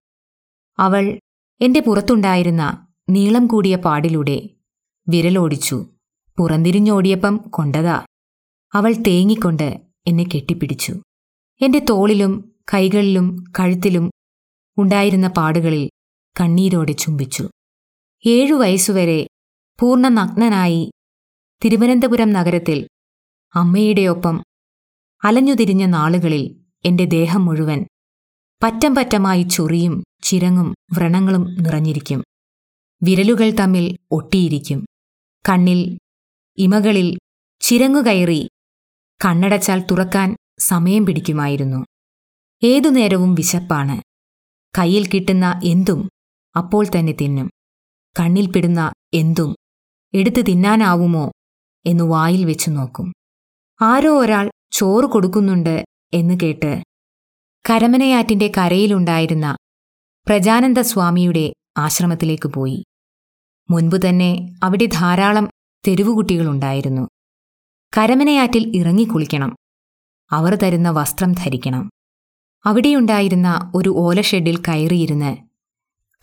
അവൾ 0.79 1.19
എന്റെ 1.61 1.79
പുറത്തുണ്ടായിരുന്ന 1.79 2.87
നീളം 3.09 3.47
കൂടിയ 3.47 3.75
പാടിലൂടെ 3.75 4.49
വിരലോടിച്ചു 5.07 5.85
പുറന്തിരിഞ്ഞോടിയപ്പം 6.37 7.37
കൊണ്ടതാ. 7.37 8.05
അവൾ 8.73 8.93
തേങ്ങിക്കൊണ്ട് 9.07 9.81
എന്നെ 10.07 10.23
കെട്ടിപ്പിടിച്ചു. 10.23 10.93
എന്റെ 11.61 11.79
തോളിലും 11.89 12.55
കൈകളിലും 12.73 13.43
കഴുത്തിലും 13.59 14.11
ഉണ്ടായിരുന്ന 14.77 15.27
പാടുകളിൽ 15.27 15.89
കണ്ണീരോടെ 16.39 16.91
ചുംബിച്ചു. 16.91 17.49
ഏഴു 18.25 18.53
വയസ്സുവരെ 18.53 19.27
പൂർണ 19.79 20.07
നഗ്നനായി 20.07 20.91
തിരുവനന്തപുരം 21.65 22.33
നഗരത്തിൽ 22.33 22.87
അമ്മയുടെയൊപ്പം 23.55 24.43
അലഞ്ഞുതിരിഞ്ഞ 25.23 25.85
നാളുകളിൽ 25.85 26.63
എന്റെ 26.85 27.05
ദേഹം 27.05 27.45
മുഴുവൻ 27.45 27.85
പറ്റം 28.63 28.95
പറ്റമായി 28.95 29.43
ചൊറിയും 29.43 30.03
ചിരങ്ങും 30.23 30.75
വ്രണങ്ങളും 30.93 31.43
നിറഞ്ഞിരിക്കും. 31.63 32.23
വിരലുകൾ 33.03 33.51
തമ്മിൽ 33.51 33.97
ഒട്ടിയിരിക്കും. 34.11 34.85
കണ്ണിൽ 35.49 35.97
ഇമകളിൽ 36.57 37.17
ചിരങ്ങുകയറി 37.61 38.49
കണ്ണടച്ചാൽ 39.25 39.79
തുറക്കാൻ 39.91 40.35
സമയം 40.59 41.05
പിടിക്കുമായിരുന്നു. 41.05 41.85
ഏതു 42.63 42.89
നേരവും 42.89 43.35
വിശപ്പാണ്. 43.35 44.01
കയ്യിൽ 44.77 45.07
കിട്ടുന്ന 45.07 45.61
എന്തും 45.63 46.09
അപ്പോൾ 46.57 46.85
തന്നെ 46.85 47.13
തിന്നും. 47.13 47.49
കണ്ണിൽപ്പെടുന്ന 48.19 48.93
എന്തും 49.13 49.55
എടുത്തു 50.13 50.41
തിന്നാനാവുമോ 50.41 51.31
എന്ന് 51.85 52.03
വായിൽ 52.03 52.45
വെച്ചു 52.45 52.69
നോക്കും. 52.69 53.13
ആരോ 53.81 54.19
ഒരാൾ 54.19 54.51
ചോറ് 54.71 55.05
കൊടുക്കുന്നുണ്ട് 55.05 55.85
എന്ന് 56.13 56.39
കേട്ട് 56.43 56.83
കരമനയാറ്റിന്റെ 57.69 58.51
കരയിലുണ്ടായിരുന്ന 58.57 59.57
പ്രജാനന്ദ 60.27 60.79
സ്വാമിയുടെ 60.79 61.53
ആശ്രമത്തിലേക്ക് 61.77 62.49
പോയി. 62.49 62.83
മുൻപു 63.69 63.97
തന്നെ 64.09 64.55
അവിടെ 64.63 64.85
ധാരാളം 64.85 65.49
തെരുവുകുട്ടികളുണ്ടായിരുന്നു. 65.87 67.07
കരമനയാറ്റിൽ 67.97 68.77
ഇറങ്ങിക്കുളിക്കണം 68.77 69.55
അവർ 70.31 70.55
തരുന്ന 70.55 70.89
വസ്ത്രം 70.89 71.31
ധരിക്കണം. 71.31 71.89
അവിടെയുണ്ടായിരുന്ന 72.65 73.71
ഒരു 73.75 73.89
ഓല 73.89 74.21
ഷെഡിൽ 74.21 74.57
കയറിയിരുന്ന് 74.57 75.44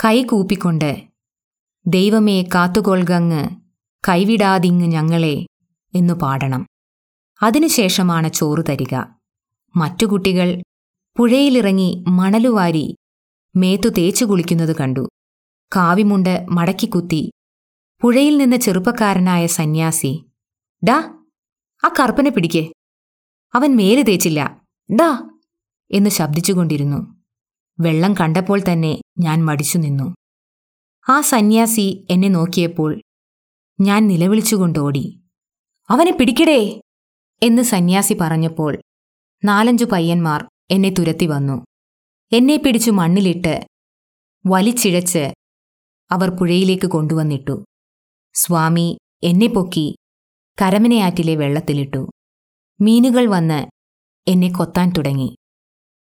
കൈ 0.04 0.22
കൂപ്പിക്കൊണ്ട് 0.22 1.08
ദൈവമേ 1.86 2.42
കാത്തുകൊൾകങ്ങ് 2.42 3.48
കൈവിടാതിങ്ങ് 4.08 4.86
ഞങ്ങളെ 4.86 5.46
എന്നു 5.94 6.14
പാടണം. 6.14 6.66
അതിനുശേഷമാണ് 7.42 8.32
ചോറ് 8.32 8.64
തരിക. 8.68 8.94
മറ്റു 9.76 10.06
കുട്ടികൾ 10.06 10.62
പുഴയിലിറങ്ങി 11.16 12.04
മണലുവാരി 12.08 12.96
മേത്തു 13.56 13.88
തേച്ചു 13.88 14.24
കുളിക്കുന്നത് 14.24 14.76
കണ്ടു. 14.76 15.08
കാവിമുണ്ട് 15.76 16.46
മടക്കിക്കുത്തി 16.50 17.30
പുഴയിൽ 18.00 18.36
നിന്ന് 18.36 18.56
ചെറുപ്പക്കാരനായ 18.56 19.46
സന്യാസി 19.46 20.26
ഡാ 20.88 21.18
ആ 21.84 21.90
കറുപ്പനെ 22.00 22.30
പിടിക്കേ. 22.30 22.72
അവൻ 23.54 23.76
മേൽ 23.76 24.02
തേച്ചില്ല. 24.02 24.60
ഡാ 25.00 25.28
എന്ന് 25.90 26.10
ശബ്ദിച്ചുകൊണ്ടിരുന്നു. 26.10 27.11
വെള്ളം 27.82 28.14
കണ്ടപ്പോൾ 28.14 28.60
തന്നെ 28.72 29.00
ഞാൻ 29.18 29.44
മടിച്ചു 29.44 29.78
നിന്നു. 29.78 30.14
ആ 31.08 31.20
സന്യാസി 31.20 32.06
എന്നെ 32.10 32.28
നോക്കിയപ്പോൾ 32.28 33.00
ഞാൻ 33.80 34.06
നിലവിളിച്ചുകൊണ്ടോടി 34.06 35.20
അവനെ 35.90 36.12
പിടിക്കടേ 36.12 36.80
എന്ന് 37.42 37.62
സന്യാസി 37.62 38.14
പറഞ്ഞപ്പോൾ 38.20 38.78
നാലഞ്ചു 39.44 39.84
പയ്യന്മാർ 39.84 40.48
എന്നെ 40.70 40.90
തുരത്തി 40.90 41.26
വന്നു. 41.26 41.64
എന്നെ 42.32 42.56
പിടിച്ചു 42.56 42.90
മണ്ണിലിട്ട് 42.90 43.66
വലിച്ചിഴച്ച് 44.46 45.34
അവർ 46.10 46.30
പുഴയിലേക്ക് 46.30 46.86
കൊണ്ടുവന്നിട്ടു. 46.86 47.64
സ്വാമി 48.34 48.98
എന്നെ 49.22 49.46
പൊക്കി 49.46 49.96
കരമനയാറ്റിലെ 50.62 51.34
വെള്ളത്തിലിട്ടു. 51.36 52.10
മീനുകൾ 52.80 53.26
വന്ന് 53.26 53.66
എന്നെ 54.28 54.52
കൊത്താൻ 54.52 54.92
തുടങ്ങി. 54.98 55.36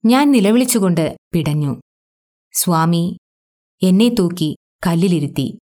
ഞാൻ 0.05 0.33
നിലവിളിച്ചുകൊണ്ട് 0.33 1.17
പിടഞ്ഞു. 1.35 1.81
സ്വാമി 2.53 3.19
എന്നെ 3.83 4.09
തൂക്കി 4.09 4.57
കല്ലിലിരുത്തി. 4.87 5.59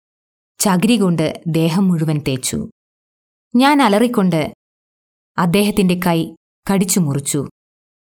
ചകിരി 0.58 0.96
കൊണ്ട് 0.96 1.42
ദേഹം 1.46 1.88
മുഴുവൻ 1.88 2.18
തേച്ചു. 2.28 2.70
ഞാൻ 3.56 3.82
അലറിക്കൊണ്ട് 3.82 4.54
അദ്ദേഹത്തിന്റെ 5.38 6.00
കൈ 6.06 6.34
കടിച്ചു 6.72 7.00
മുറിച്ചു. 7.00 7.48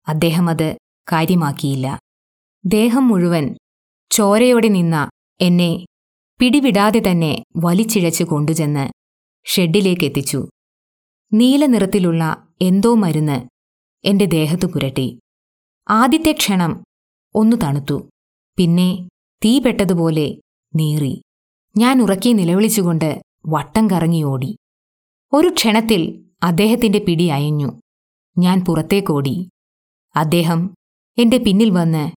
അദ്ദേഹം 0.09 0.49
അത് 0.49 0.77
കാര്യമാക്കിയില്ല. 1.13 1.99
ദേഹം 2.67 3.09
മുഴുവൻ 3.09 3.55
ചോരയോടെ 4.11 4.69
നിന്ന 4.69 5.11
എന്നെ 5.41 5.87
പിടിവിടാതെ 6.41 7.03
തന്നെ 7.11 7.43
വലിച്ചിഴച്ച് 7.57 8.25
കൊണ്ടുചെന്ന് 8.25 8.89
ഷെഡിലേക്ക് 9.45 10.05
എത്തിച്ചു. 10.05 10.49
നീല 11.33 11.67
നിറത്തിലുള്ള 11.67 12.49
എന്തോ 12.63 12.95
മരുന്ന് 12.95 13.49
എന്റെ 14.05 14.25
ദേഹത്തു 14.25 14.67
പുരട്ടി. 14.67 15.21
ആദ്യത്തെ 15.91 16.33
ക്ഷണം 16.33 16.85
ഒന്നു 17.35 17.57
തണുത്തു. 17.57 18.09
പിന്നെ 18.59 19.09
തീ 19.45 19.61
പെട്ടതുപോലെ 19.61 20.41
നീറി. 20.75 21.23
ഞാൻ 21.77 22.03
ഉറക്കി 22.03 22.29
നിലവിളിച്ചുകൊണ്ട് 22.29 23.23
വട്ടം 23.47 23.91
കറങ്ങിയോടി 23.91 24.57
ഒരു 25.33 25.49
ക്ഷണത്തിൽ 25.49 26.31
അദ്ദേഹത്തിന്റെ 26.43 26.99
പിടി 26.99 27.25
അയഞ്ഞു. 27.25 27.81
ഞാൻ 28.39 28.65
പുറത്തേക്കോടി 28.65 29.49
അദ്ദേഹം 30.17 30.75
എന്റെ 31.19 31.39
പിന്നിൽ 31.39 31.71
വന്ന് 31.71 32.11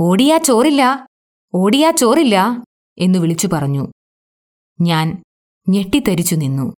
ഓടിയാ 0.00 0.38
ചോറില്ല 0.38 1.06
ഓടിയാ 1.54 1.90
ചോറില്ല 1.90 2.64
എന്നു 2.98 3.18
വിളിച്ചു 3.18 3.48
പറഞ്ഞു. 3.52 3.88
ഞാൻ 4.80 5.22
ഞെട്ടിത്തരിച്ചു 5.68 6.34
നിന്നു. 6.34 6.74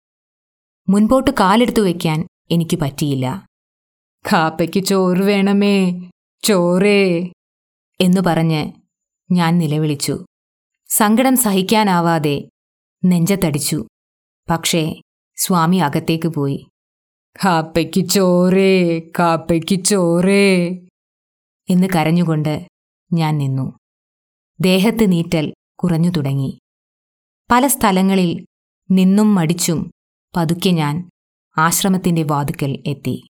മുൻപോട്ട് 0.89 1.31
കാലെടുത്തു 1.41 1.81
വയ്ക്കാൻ 1.81 2.27
എനിക്ക് 2.51 2.77
പറ്റിയില്ല. 2.77 3.47
കാപ്പയ്ക്ക് 4.33 4.85
ചോറ് 4.85 5.19
വേണമേ. 5.19 6.11
ചോറേ. 6.43 7.33
എന്നു 8.01 8.21
പറഞ്ഞ് 8.21 8.73
ഞാൻ 9.33 9.59
നിലവിളിച്ചു. 9.59 10.25
സങ്കടം 10.89 11.37
സഹിക്കാനാവാതെ 11.37 12.49
നെഞ്ചത്തടിച്ചു. 13.05 13.87
പക്ഷേ 14.51 14.95
സ്വാമി 15.37 15.77
അകത്തേക്ക് 15.77 16.29
പോയി. 16.29 16.67
കാപ്പയ്ക്ക് 17.45 18.09
ചോറേ 18.09 18.99
കാപ്പയ്ക്ക് 18.99 19.85
ചോറേ. 19.85 20.69
എന്ന് 21.71 21.89
കരഞ്ഞുകൊണ്ട് 21.97 22.69
ഞാൻ 23.13 23.39
നിന്നു. 23.39 23.73
ദേഹത്ത് 24.61 25.13
നീറ്റൽ 25.13 25.53
കുറഞ്ഞു 25.79 26.11
തുടങ്ങി. 26.11 26.59
പല 27.51 27.67
സ്ഥലങ്ങളിൽ 27.67 28.47
നിന്നും 28.91 29.35
മടിച്ചും 29.35 29.91
പതുക്കെ 30.37 30.71
ഞാൻ 30.71 31.11
ആശ്രമത്തിന്റെ 31.59 32.23
വാതുക്കൽ 32.23 32.83
എത്തി. 32.87 33.27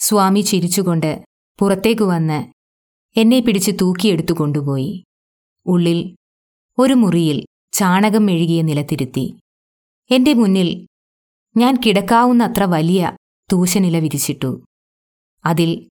സ്വാമി 0.00 0.40
ചിരിച്ചുകൊണ്ട് 0.40 1.24
പുറത്തേക്കു 1.60 2.04
വന്ന് 2.04 2.52
എന്നെ 3.16 3.40
പിടിച്ച് 3.40 3.70
തൂക്കിയെടുത്തു 3.80 4.32
കൊണ്ടുപോയി. 4.32 5.04
ഉള്ളിൽ 5.66 6.16
ഒരു 6.78 6.94
മുറിയിൽ 6.94 7.44
ചാണകം 7.72 8.26
മെഴുകിയ 8.26 8.62
നിലത്തിരുത്തി. 8.62 9.38
എന്റെ 10.10 10.34
മുന്നിൽ 10.34 10.86
ഞാൻ 11.56 11.80
കിടക്കാവുന്നത്ര 11.86 12.62
വലിയ 12.64 13.16
തൂശനില 13.52 13.98
വിരിച്ചിട്ടു. 13.98 14.64
അതിൽ 15.44 15.88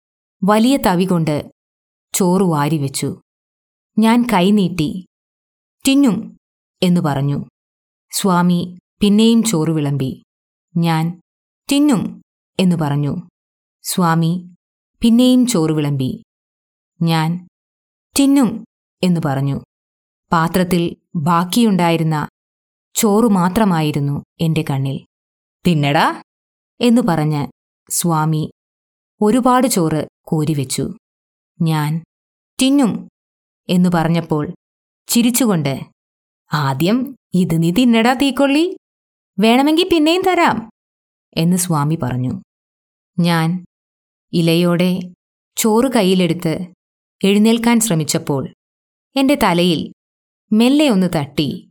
വലിയ 0.43 0.77
തവി 0.77 1.05
കൊണ്ട് 1.05 1.51
ചോറ് 2.13 2.43
വാരിവെച്ചു 2.43 3.21
ഞാൻ 3.99 4.25
കൈനീട്ടി 4.33 5.05
തിന്നും 5.87 6.37
എന്നു 6.83 7.01
പറഞ്ഞു. 7.01 7.45
സ്വാമി 8.11 8.77
പിന്നെയും 8.99 9.43
ചോറ് 9.43 9.69
വിളമ്പി. 9.69 10.23
ഞാൻ 10.77 11.21
തിന്നും 11.71 12.21
എന്നു 12.59 12.75
പറഞ്ഞു. 12.75 13.15
സ്വാമി 13.87 14.55
പിന്നെയും 15.01 15.47
ചോറ് 15.47 15.71
വിളമ്പി. 15.71 16.23
ഞാൻ 17.01 17.47
തിന്നും 18.19 18.65
എന്നു 19.03 19.21
പറഞ്ഞു. 19.25 19.61
പാത്രത്തിൽ 20.31 20.95
ബാക്കിയുണ്ടായിരുന്ന 21.15 22.27
ചോറു 22.95 23.27
മാത്രമായിരുന്നു 23.27 24.23
എന്റെ 24.39 24.65
കണ്ണിൽ. 24.69 25.05
തിന്നടാ 25.67 26.23
എന്നു 26.81 27.01
പറഞ്ഞ് 27.01 27.47
സ്വാമി 27.89 28.51
ഒരുപാട് 29.21 29.67
ചോറ് 29.67 30.07
കോരിവെച്ചു. 30.27 30.89
ഞാൻ 31.61 32.03
തിന്നും 32.61 33.09
എന്നു 33.69 33.89
പറഞ്ഞപ്പോൾ 33.93 34.53
ചിരിച്ചുകൊണ്ട് 35.07 35.79
ആദ്യം 36.53 37.15
ഇത് 37.33 37.63
നീ 37.63 37.71
തിന്നടാ 37.71 38.13
തീക്കൊള്ളി. 38.13 38.77
വേണമെങ്കിൽ 39.39 39.89
പിന്നെയും 39.93 40.21
തരാം 40.27 40.69
എന്ന് 41.37 41.57
സ്വാമി 41.57 41.95
പറഞ്ഞു. 41.95 42.41
ഞാൻ 43.19 43.65
ഇലയോടെ 44.33 44.99
ചോറ് 45.57 45.91
കയ്യിലെടുത്ത് 45.91 46.67
എഴുന്നേൽക്കാൻ 47.23 47.79
ശ്രമിച്ചപ്പോൾ 47.79 48.53
എന്റെ 49.15 49.39
തലയിൽ 49.43 49.93
മെല്ലെ 50.53 50.89
ഒന്ന് 50.89 51.07
തട്ടി 51.15 51.69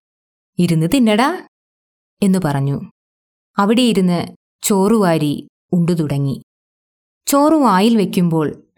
ഇരുന്ന് 0.58 0.86
തിന്നടാ 0.94 1.48
എന്നു 2.22 2.38
പറഞ്ഞു. 2.44 2.80
അവിടെ 3.58 3.82
ഇരുന്ന് 3.82 4.36
ചോറുവാരി 4.62 5.48
ഉണ്ടു 5.72 5.92
തുടങ്ങി. 5.92 6.42
ചോറ് 7.26 7.54
വായിൽ 7.54 7.96
വയ്ക്കുമ്പോൾ 7.96 8.68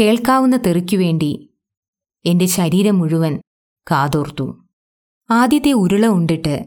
കേൾക്കാവുന്ന 0.00 0.56
തെറിക്കുവേണ്ടി 0.56 1.50
എന്റെ 2.24 2.46
ശരീരം 2.46 2.98
മുഴുവൻ 2.98 3.40
കാതോർത്തു. 3.90 4.64
ആദ്യത്തെ 5.30 5.72
ഉരുള 5.72 6.06
ഉണ്ടിട്ട് 6.06 6.66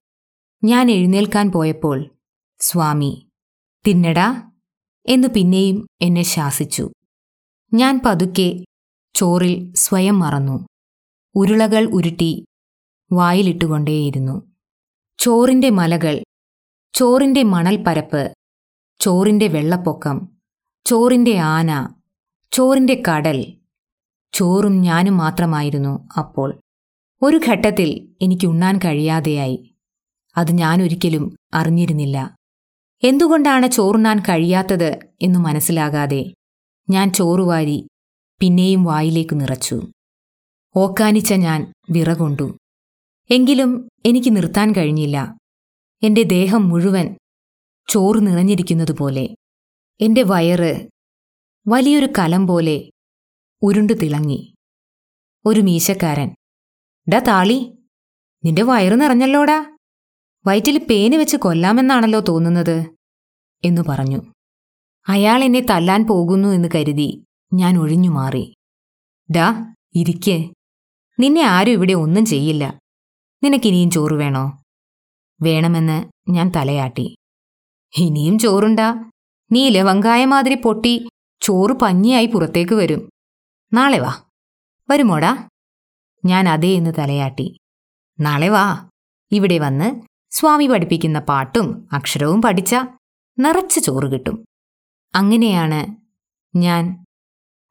ഞാൻ 0.63 0.91
എഴുന്നേൽക്കാൻ 0.91 1.51
പോയപ്പോൾ 1.51 2.09
സ്വാമി 2.59 3.27
തിന്നടാ 3.87 4.51
എന്നു 5.07 5.27
പിന്നെയും 5.27 5.87
എന്നെ 6.01 6.21
ശാസിച്ചു. 6.21 6.91
ഞാൻ 7.73 8.01
പതുക്കെ 8.05 8.65
ചോറിൽ 9.15 9.73
സ്വയം 9.73 10.19
മറന്നു. 10.19 10.67
ഉരുളകൾ 11.35 11.85
ഉരുട്ടി 11.85 12.45
വായിലിട്ടുകൊണ്ടേയിരുന്നു. 13.11 14.51
ചോറിന്റെ 15.19 15.69
മലകൾ 15.69 16.23
ചോറിന്റെ 16.93 17.43
മണൽപ്പരപ്പ് 17.43 18.33
ചോറിന്റെ 18.99 19.47
വെള്ളപ്പൊക്കം 19.47 20.29
ചോറിന്റെ 20.85 21.37
ആന 21.37 21.95
ചോറിന്റെ 22.51 23.03
കടൽ 23.09 23.57
ചോറും 24.33 24.81
ഞാനും 24.81 25.17
മാത്രമായിരുന്നു 25.17 26.07
അപ്പോൾ. 26.17 26.59
ഒരു 27.21 27.39
ഘട്ടത്തിൽ 27.47 28.15
എനിക്ക് 28.21 28.47
ഉണ്ണാൻ 28.47 28.79
കഴിയാതെയായി. 28.85 29.75
അത് 30.37 30.51
ഞാനൊരിക്കലും 30.51 31.35
അറിഞ്ഞിരുന്നില്ല. 31.53 32.34
എന്തുകൊണ്ടാണ് 33.05 33.67
ചോറുണ്ണാൻ 33.67 34.19
കഴിയാത്തത് 34.19 34.99
എന്നു 35.21 35.39
മനസ്സിലാകാതെ 35.39 36.33
ഞാൻ 36.89 37.13
ചോറുവാരി 37.13 37.87
പിന്നെയും 38.39 38.83
വായിലേക്ക് 38.83 39.41
നിറച്ചു. 39.41 39.81
ഓക്കാനിച്ച 40.75 41.33
ഞാൻ 41.33 41.73
വിറകൊണ്ടു. 41.91 42.57
എങ്കിലും 43.29 43.89
എനിക്ക് 44.05 44.35
നിർത്താൻ 44.35 44.73
കഴിഞ്ഞില്ല. 44.77 45.37
എന്റെ 46.03 46.23
ദേഹം 46.23 46.69
മുഴുവൻ 46.69 47.15
ചോറ് 47.89 48.27
നിറഞ്ഞിരിക്കുന്നതുപോലെ. 48.27 49.35
എന്റെ 50.01 50.23
വയറ് 50.23 50.87
വലിയൊരു 51.67 52.07
കലം 52.19 52.47
പോലെ 52.47 52.89
ഉരുണ്ടു 53.61 53.93
തിളങ്ങി. 53.93 54.55
ഒരു 55.45 55.61
മീശക്കാരൻ 55.61 56.35
ഡാ 57.13 57.19
താളി 57.19 57.77
നിന്റെ 58.45 58.61
വയറ് 58.61 59.01
നിറഞ്ഞല്ലോടാ? 59.01 59.77
വയറ്റിൽ 60.47 60.87
പേന് 60.89 61.15
വെച്ച് 61.15 61.37
കൊല്ലാമെന്നാണല്ലോ 61.37 62.19
തോന്നുന്നത്. 62.19 62.94
എന്നു 63.65 63.81
പറഞ്ഞു. 63.89 64.21
അയാൾ 65.07 65.43
എന്നെ 65.43 65.65
തല്ലാൻ 65.69 66.07
പോകുന്നു 66.07 66.49
എന്ന് 66.49 66.69
കരുതി 66.75 67.23
ഞാൻ 67.53 67.77
ഒഴിഞ്ഞു 67.77 68.09
മാറി. 68.09 68.53
ഡാ 69.35 69.73
ഇരിക്കേ. 69.95 70.49
നിന്നെ 71.19 71.41
ആരും 71.41 71.71
ഇവിടെ 71.71 71.93
ഒന്നും 71.93 72.25
ചെയ്യില്ല. 72.25 72.79
നിനക്കിനിയും 73.43 73.91
ചോറ് 73.91 74.13
വേണോ? 74.13 74.63
വേണമെന്ന് 75.41 76.09
ഞാൻ 76.31 76.51
തലയാട്ടി. 76.55 77.15
ഇനിയും 77.97 78.39
ചോറുണ്ടാ? 78.39 79.11
നീ 79.51 79.69
ലവങ്കായ 79.69 80.25
മാതിരി 80.25 80.55
പൊട്ടി 80.55 81.09
ചോറ് 81.41 81.71
പഞ്ഞിയായി 81.71 82.25
പുറത്തേക്ക് 82.25 82.73
വരും. 82.73 83.09
നാളെ 83.73 83.99
വാ. 83.99 84.23
വരുമോടാ? 84.89 85.49
ഞാൻ 86.25 86.49
അതേ 86.49 86.75
എന്ന് 86.75 86.93
തലയാട്ടി. 86.99 87.57
നാളെ 88.19 88.49
വാ. 88.49 88.89
ഇവിടെ 89.31 89.57
വന്ന് 89.57 90.01
സ്വാമി 90.31 90.67
പഠിപ്പിക്കുന്ന 90.67 91.19
പാട്ടും 91.19 91.87
അക്ഷരവും 91.91 92.41
പഠിച്ച. 92.41 92.75
നിറച്ച് 93.39 93.79
ചോറ് 93.79 94.11
കിട്ടും. 94.11 94.45
അങ്ങനെയാണ് 95.15 95.95
ഞാൻ 96.57 97.05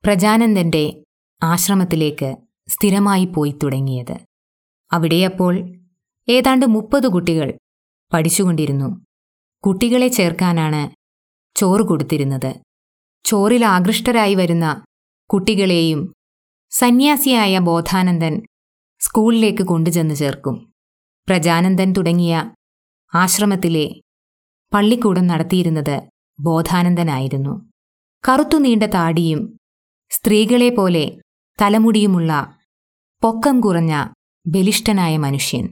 പ്രജാനന്ദന്റെ 0.04 1.04
ആശ്രമത്തിലേക്ക് 1.42 2.36
സ്ഥിരമായി 2.68 3.24
പോയി 3.24 3.54
തുടങ്ങിയത്. 3.62 4.16
അവിടെ 4.92 5.24
അപ്പോൾ 5.24 5.74
ഏതാണ്ട് 6.28 6.66
മുപ്പത് 6.66 7.08
കുട്ടികൾ 7.08 7.54
പഠിച്ചുകൊണ്ടിരുന്നു. 8.12 9.04
കുട്ടികളെ 9.66 10.08
ചേർക്കാനാണ് 10.08 10.90
ചോറ് 11.56 11.80
കൊടുത്തിരുന്നത്. 11.80 12.60
ചോറിൽ 13.24 13.64
ആകൃഷ്ടരായി 13.64 14.34
വരുന്ന 14.34 14.84
കുട്ടികളെയും 15.32 16.12
സന്യാസിയായ 16.70 17.58
ബോധാനന്ദൻ 17.58 18.42
സ്കൂളിലേക്ക് 19.00 19.62
കൊണ്ടുചെന്ന് 19.62 20.14
ചേർക്കും. 20.14 20.72
പ്രജാനന്ദൻ 21.28 21.92
തുടങ്ങിയ 21.92 22.54
ആശ്രമത്തിലെ 23.14 24.00
പള്ളിക്കൂടം 24.74 25.26
നടത്തിയിരുന്നത് 25.26 26.02
ബോധാനന്ദനായിരുന്നു. 26.40 27.70
കറുത്തു 28.28 28.56
നീണ്ട 28.56 28.82
താടിയും 28.82 29.58
സ്ത്രീകളെ 30.10 30.68
പോലെ 30.68 31.20
തലമുടിയുമുള്ള 31.62 32.56
പൊക്കം 33.22 33.60
കുറഞ്ഞ 33.60 34.06
ബലിഷ്ഠനായ 34.46 35.16
മനുഷ്യൻ. 35.16 35.68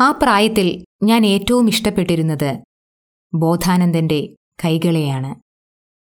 ആ 0.00 0.10
പ്രായത്തിൽ 0.10 0.84
ഞാൻ 1.02 1.26
ഏറ്റവും 1.26 1.68
ഇഷ്ടപ്പെട്ടിരുന്നത് 1.68 2.58
ബോധാനന്ദന്റെ 3.34 4.36
കൈകളെയാണ്. 4.64 5.34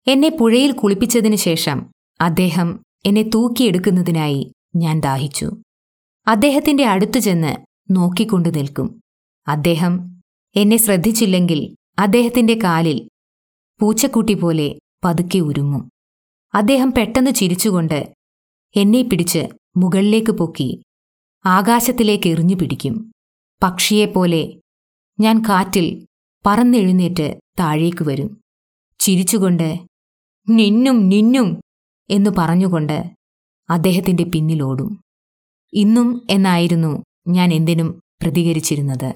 എന്നെ 0.09 0.29
പുഴയിൽ 0.29 0.71
കുളിപ്പിച്ചതിനു 0.71 1.35
ശേഷം 1.35 1.91
അദ്ദേഹം 2.21 2.83
എന്നെ 3.05 3.21
തൂക്കിയെടുക്കുന്നതിനായി 3.21 4.51
ഞാൻ 4.75 4.99
ദാഹിച്ചു. 4.99 5.51
അദ്ദേഹത്തിന്റെ 6.27 6.85
അടുത്തു 6.85 7.19
ചെന്ന് 7.19 7.55
നോക്കിക്കൊണ്ടു 7.91 8.49
നിൽക്കും. 8.49 9.01
അദ്ദേഹം 9.47 10.21
എന്നെ 10.55 10.77
ശ്രദ്ധിച്ചില്ലെങ്കിൽ 10.77 11.75
അദ്ദേഹത്തിന്റെ 11.99 12.59
കാലിൽ 12.63 13.09
പൂച്ചക്കുട്ടി 13.79 14.33
പോലെ 14.33 14.79
പതുക്കെ 15.03 15.39
ഉരുങ്ങും. 15.39 15.89
അദ്ദേഹം 16.53 16.91
പെട്ടെന്ന് 16.91 17.31
ചിരിച്ചുകൊണ്ട് 17.31 18.13
എന്നെ 18.75 19.01
പിടിച്ച് 19.01 19.47
മുകളിലേക്ക് 19.77 20.31
പൊക്കി 20.31 20.83
ആകാശത്തിലേക്ക് 21.45 22.29
എറിഞ്ഞു 22.29 22.55
പിടിക്കും. 22.55 23.11
പക്ഷിയെപ്പോലെ 23.63 24.59
ഞാൻ 25.19 25.41
കാറ്റിൽ 25.49 26.07
പറന്നെഴുന്നേറ്റ് 26.45 27.39
താഴേക്ക് 27.59 28.03
വരും. 28.03 28.41
ചിരിച്ചുകൊണ്ട് 28.99 29.79
നിന്നും 30.49 31.09
നിന്നും 31.09 31.61
എന്നു 32.09 32.29
പറഞ്ഞുകൊണ്ട് 32.37 33.03
അദ്ദേഹത്തിന്റെ 33.69 34.23
പിന്നിലോടും 34.23 35.03
ഇന്നും 35.73 36.27
എന്നായിരുന്നു 36.29 37.03
ഞാൻ 37.27 37.53
എന്തിനും 37.53 38.01
പ്രതികരിച്ചിരുന്നത്. 38.21 39.15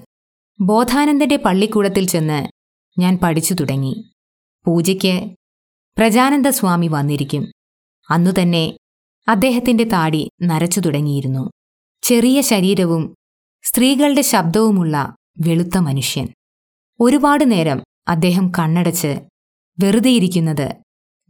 ബോധാനന്ദന്റെ 0.60 1.36
പള്ളിക്കൂടത്തിൽ 1.36 2.06
ചെന്ന് 2.06 2.63
ഞാൻ 2.98 3.18
പഠിച്ചു 3.22 3.54
തുടങ്ങി. 3.54 4.10
പൂജയ്ക്ക് 4.66 5.34
പ്രജാനന്ദ 5.98 6.48
സ്വാമി 6.48 6.86
വന്നിരിക്കും 6.86 7.46
അന്നുതന്നെ 8.10 8.76
അദ്ദേഹത്തിന്റെ 9.28 9.84
താടി 9.84 10.30
നരച്ചു 10.42 10.80
തുടങ്ങിയിരുന്നു. 10.80 11.50
ചെറിയ 12.02 12.40
ശരീരവും 12.40 13.14
സ്ത്രീകളുടെ 13.62 14.22
ശബ്ദവുമുള്ള 14.22 15.16
വെളുത്ത 15.40 15.78
മനുഷ്യൻ. 15.78 16.28
ഒരുപാട് 17.00 17.50
നേരം 17.50 17.82
അദ്ദേഹം 18.08 18.52
കണ്ണടച്ച് 18.58 19.20
വെറുതെയിരിക്കുന്നത് 19.82 20.74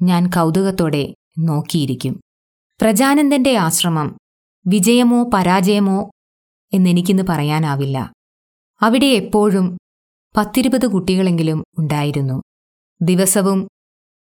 ഞാൻ 0.03 0.27
കൗതുകത്തോടെ 0.27 1.15
നോക്കിയിരിക്കും. 1.39 2.21
പ്രജാനന്ദന്റെ 2.81 3.57
ആശ്രമം 3.57 4.19
വിജയമോ 4.67 5.31
പരാജയമോ 5.35 6.11
എന്നെനിക്കിന്ന് 6.73 7.23
പറയാനാവില്ല. 7.29 8.13
അവിടെ 8.81 9.07
എപ്പോഴും 9.07 9.79
പത്തിരുപത് 10.37 10.87
കുട്ടികളെങ്കിലും 10.87 11.65
ഉണ്ടായിരുന്നു. 11.79 12.43
ദിവസവും 13.03 13.69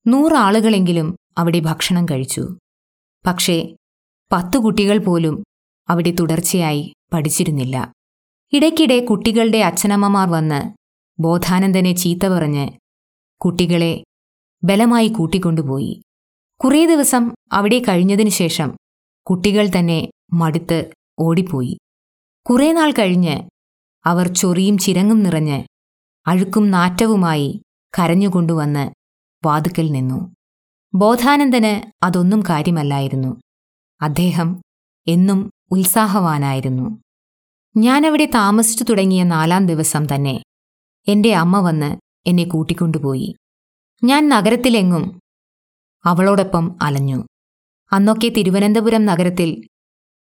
നൂറാളുകളെങ്കിലും 0.07 1.15
അവിടെ 1.37 1.59
ഭക്ഷണം 1.59 2.05
കഴിച്ചു. 2.05 2.57
പക്ഷേ 3.25 3.75
പത്തു 4.31 4.57
കുട്ടികൾ 4.57 4.97
പോലും 4.97 5.43
അവിടെ 5.89 6.11
തുടർച്ചയായി 6.11 6.93
പഠിച്ചിരുന്നില്ല. 7.13 7.93
ഇടയ്ക്കിടെ 8.53 9.05
കുട്ടികളുടെ 9.05 9.57
അച്ഛനമ്മമാർ 9.57 10.29
വന്ന് 10.29 10.73
ബോധാനന്ദനെ 11.19 11.93
ചീത്ത 11.93 12.27
പറഞ്ഞ് 12.27 12.69
കുട്ടികളെ 13.41 14.03
ബലമായി 14.63 15.07
കൂട്ടിക്കൊണ്ടുപോയി. 15.07 16.01
കുറേ 16.63 16.85
ദിവസം 16.85 17.31
അവിടെ 17.51 17.79
കഴിഞ്ഞതിനു 17.79 18.29
ശേഷം 18.29 18.75
കുട്ടികൾ 19.29 19.69
തന്നെ 19.79 20.09
മടുത്ത് 20.33 20.91
ഓടിപ്പോയി. 21.19 21.77
കുറേ 22.49 22.71
നാൾ 22.71 22.91
കഴിഞ്ഞ് 22.91 23.49
അവർ 24.05 24.33
ചൊറിയും 24.33 24.77
ചിരങ്ങും 24.77 25.23
നിറഞ്ഞ് 25.23 25.63
അഴുക്കും 26.27 26.71
നാറ്റവുമായി 26.71 27.61
കരഞ്ഞുകൊണ്ടുവന്ന് 27.99 28.91
വാതുക്കൽ 29.45 29.91
നിന്നു. 29.91 30.33
ബോധാനന്ദന് 30.95 32.05
അതൊന്നും 32.05 32.41
കാര്യമല്ലായിരുന്നു. 32.41 33.41
അദ്ദേഹം 34.01 34.61
എന്നും 35.07 35.51
ഉത്സാഹവാനായിരുന്നു. 35.71 37.01
ഞാനവിടെ 37.77 38.25
താമസിച്ചു 38.25 38.83
തുടങ്ങിയ 38.83 39.23
നാലാം 39.23 39.67
ദിവസം 39.67 40.05
തന്നെ 40.05 40.43
എന്റെ 41.07 41.35
അമ്മ 41.35 41.59
വന്ന് 41.59 41.97
എന്നെ 42.27 42.43
കൂട്ടിക്കൊണ്ടുപോയി. 42.43 43.35
ഞാൻ 44.03 44.29
നഗരത്തിലെങ്ങും 44.29 45.19
അവളോടൊപ്പം 46.05 46.75
അലഞ്ഞു. 46.81 47.23
അന്നൊക്കെ 47.91 48.29
തിരുവനന്തപുരം 48.29 49.05
നഗരത്തിൽ 49.05 49.67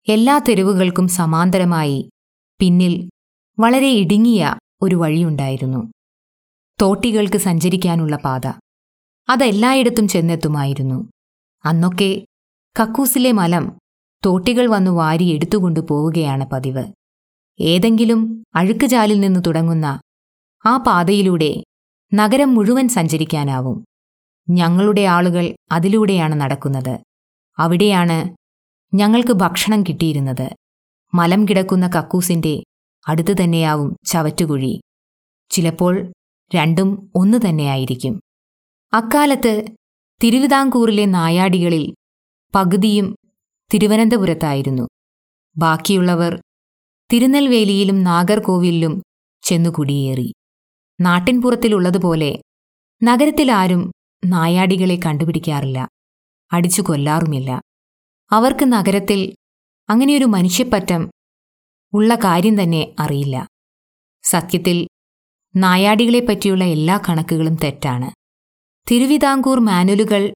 എല്ലാ 0.07 0.39
തെരുവുകൾക്കും 0.49 1.07
സമാന്തരമായി 1.07 2.09
പിന്നിൽ 2.59 3.09
വളരെ 3.59 3.87
ഇടുങ്ങിയ 3.87 4.55
ഒരു 4.81 4.95
വഴിയുണ്ടായിരുന്നു. 4.95 5.91
തോട്ടികൾക്ക് 6.81 7.37
സഞ്ചരിക്കാനുള്ള 7.37 8.15
പാത. 8.15 8.47
അതെല്ലായിടത്തും 9.29 10.07
ചെന്നെത്തുമായിരുന്നു. 10.07 11.09
അന്നൊക്കെ 11.65 12.25
കക്കൂസിലെ 12.81 13.31
മലം 13.31 13.71
തോട്ടികൾ 14.25 14.67
വന്നു 14.67 14.91
വാരി 14.91 15.23
എടുത്തുകൊണ്ടു 15.23 15.79
പോവുകയാണ് 15.79 16.45
പതിവ്. 16.45 16.83
ഏതെങ്കിലും 17.59 18.43
അഴുക്കുചാലിൽ 18.55 19.19
നിന്ന് 19.19 19.39
തുടങ്ങുന്ന 19.47 20.01
ആ 20.65 20.77
പാതയിലൂടെ 20.77 21.63
നഗരം 22.13 22.55
മുഴുവൻ 22.55 22.87
സഞ്ചരിക്കാനാവും. 22.87 23.85
ഞങ്ങളുടെ 24.49 25.01
ആളുകൾ 25.01 25.55
അതിലൂടെയാണ് 25.71 26.41
നടക്കുന്നത്. 26.41 26.99
അവിടെയാണ് 27.59 28.35
ഞങ്ങൾക്ക് 28.95 29.33
ഭക്ഷണം 29.33 29.83
കിട്ടിയിരുന്നത്. 29.83 30.49
മലം 31.13 31.45
കിടക്കുന്ന 31.45 31.87
കക്കൂസിന്റെ 31.87 32.63
അടുത്തു 33.07 33.43
തന്നെയാവും 33.43 33.97
ചവറ്റുകുഴി. 34.05 34.81
ചിലപ്പോൾ 35.49 36.13
രണ്ടും 36.55 37.11
ഒന്നു 37.15 37.37
തന്നെയായിരിക്കും. 37.37 38.21
അക്കാലത്ത് 38.93 39.65
തിരുവിതാംകൂറിലെ 40.23 41.05
നായാടികളിൽ 41.05 41.95
പകുതിയും 42.55 43.15
തിരുവനന്തപുരത്തായിരുന്നു. 43.73 44.87
ബാക്കിയുള്ളവർ 45.57 46.41
തിരുനെൽവേലിയിലും 47.13 48.03
നാഗർകോവിലിലും 48.03 49.03
ചെന്നു 49.41 49.69
കുടിയേറി. 49.69 50.33
നാട്ടിൻപുറത്തിലുള്ളതുപോലെ 51.01 52.41
നഗരത്തിലാരും 53.03 53.91
നായാടികളെ 54.25 54.99
കണ്ടുപിടിക്കാറില്ല. 55.05 55.87
അടിച്ചു 56.51 56.81
കൊല്ലാറുമില്ല. 56.81 57.61
അവർക്ക് 58.31 58.65
നഗരത്തിൽ 58.65 59.35
അങ്ങനെയൊരു 59.89 60.25
മനുഷ്യപ്പറ്റം 60.25 61.11
ഉള്ള 61.93 62.15
കാര്യം 62.15 62.63
തന്നെ 62.63 62.95
അറിയില്ല. 62.99 63.47
സത്യത്തിൽ 64.23 64.87
നായാടികളെപ്പറ്റിയുള്ള 65.55 66.63
എല്ലാ 66.63 66.99
കണക്കുകളും 67.09 67.55
തെറ്റാണ്. 67.55 68.11
തിരുവിതാംകൂർ 68.91 69.59
മാനുവലുകൾ 69.59 70.33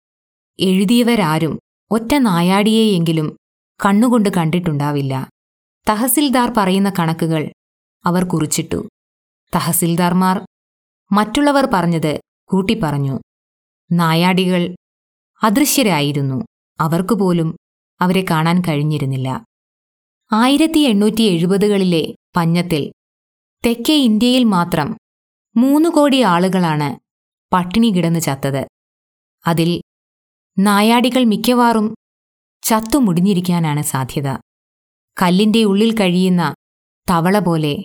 എഴുതിയവരാരും 0.60 1.60
ഒറ്റ 1.92 2.16
നായാടിയെയെങ്കിലും 2.16 3.38
കണ്ണുകൊണ്ട് 3.86 4.30
കണ്ടിട്ടുണ്ടാവില്ല. 4.38 5.30
തഹസിൽദാർ 5.90 6.54
പറയുന്ന 6.58 6.92
കണക്കുകൾ 7.00 7.52
അവർ 8.06 8.24
കുറിച്ചിട്ടു. 8.24 8.90
തഹസിൽദാർമാർ 9.56 10.46
മറ്റുള്ളവർ 11.12 11.68
പറഞ്ഞത് 11.74 12.20
കൂട്ടിപ്പറഞ്ഞു. 12.46 13.20
നായാടികൾ 13.92 14.76
അദൃശ്യരായിരുന്നു. 15.44 16.46
അവർക്കുപോലും 16.80 17.58
അവരെ 18.02 18.26
കാണാൻ 18.30 18.62
കഴിഞ്ഞിരുന്നില്ല. 18.62 19.44
ആയിരത്തി 20.32 20.80
എണ്ണൂറ്റി 20.80 21.22
എഴുപതുകളിലെ 21.22 22.16
പഞ്ഞത്തിൽ. 22.36 22.92
തെക്കേ 23.66 23.94
ഇന്ത്യയിൽ 23.94 24.44
മാത്രം 24.44 24.98
മൂന്നു 25.58 25.90
കോടി 25.90 26.22
ആളുകളാണ് 26.22 27.00
പട്ടിണി 27.54 27.90
കിടന്ന് 27.90 28.20
ചത്തത്. 28.20 28.68
അതിൽ 29.48 29.82
നായാടികൾ 30.60 31.24
മിക്കവാറും 31.24 31.96
ചത്തു 32.62 32.98
മുടിഞ്ഞിരിക്കാനാണ് 32.98 33.82
സാധ്യത. 33.82 34.28
കല്ലിന്റെ 35.22 35.64
ഉള്ളിൽ 35.64 36.00
കഴിയുന്ന 36.00 36.56
തവള 37.10 37.40
പോലെ 37.40 37.84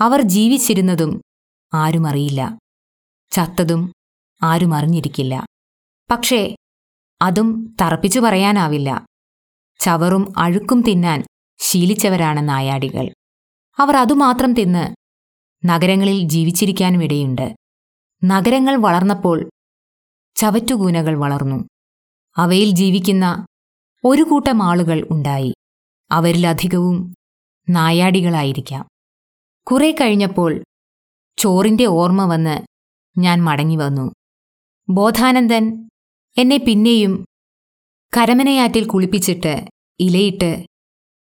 അവർ 0.00 0.20
ജീവിച്ചിരുന്നതും 0.20 1.22
ആരും 1.74 2.06
അറിയില്ല. 2.06 2.58
ചത്തതും 3.30 3.92
ആരും 4.42 4.74
അറിഞ്ഞിരിക്കില്ല. 4.74 5.46
പക്ഷേ 6.10 6.56
അതും 7.22 7.76
തറപ്പിച്ചു 7.80 8.20
പറയാനാവില്ല. 8.20 9.06
ചവറും 9.80 10.32
അഴുക്കും 10.36 10.82
തിന്നാൻ 10.82 11.24
ശീലിച്ചവരാണ് 11.58 12.48
നായാടികൾ. 12.48 13.12
അവർ 13.78 13.96
അതുമാത്രം 13.96 14.54
തിന്ന് 14.54 14.94
നഗരങ്ങളിൽ 15.64 16.28
ജീവിച്ചിരിക്കാനും 16.28 17.04
ഇടയുണ്ട് 17.04 17.56
നഗരങ്ങൾ 18.24 18.76
വളർന്നപ്പോൾ 18.76 19.50
ചവറ്റുകൂനകൾ 20.34 21.18
വളർന്നു. 21.18 21.64
അവയിൽ 22.36 22.70
ജീവിക്കുന്ന 22.70 23.46
ഒരു 24.04 24.22
കൂട്ടം 24.22 24.62
ആളുകൾ 24.62 25.06
ഉണ്ടായി. 25.10 25.54
അവരിലധികവും 26.10 27.14
നായാടികളായിരിക്കാം. 27.70 28.88
കുറെ 29.62 29.90
കഴിഞ്ഞപ്പോൾ 29.90 30.64
ചോറിന്റെ 31.38 31.84
ഓർമ്മ 31.84 32.24
വന്ന് 32.24 32.66
ഞാൻ 33.18 33.44
മടങ്ങി 33.44 33.76
വന്നു. 33.76 34.12
ബോധാനന്ദൻ 34.88 35.88
എന്നെ 36.38 36.56
പിന്നെയും 36.56 37.24
കരമനയാറ്റിൽ 38.16 38.86
കുളിപ്പിച്ചിട്ട് 38.86 39.66
ഇലയിട്ട് 40.00 40.66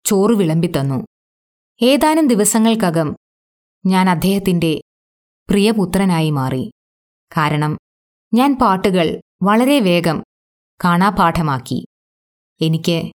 ചോറ് 0.05 0.37
വിളമ്പിത്തന്നു 0.37 1.07
ഏതാനും 1.83 2.27
ദിവസങ്ങൾക്കകം 2.27 3.17
ഞാൻ 3.87 4.11
അദ്ദേഹത്തിന്റെ 4.11 4.81
പ്രിയപുത്രനായി 5.51 6.31
മാറി. 6.31 6.71
കാരണം 7.37 7.79
ഞാൻ 8.35 8.59
പാട്ടുകൾ 8.63 9.21
വളരെ 9.43 9.81
വേഗം 9.81 10.23
കാണാപാഠമാക്കി. 10.85 11.87
എനിക്ക് 12.61 13.13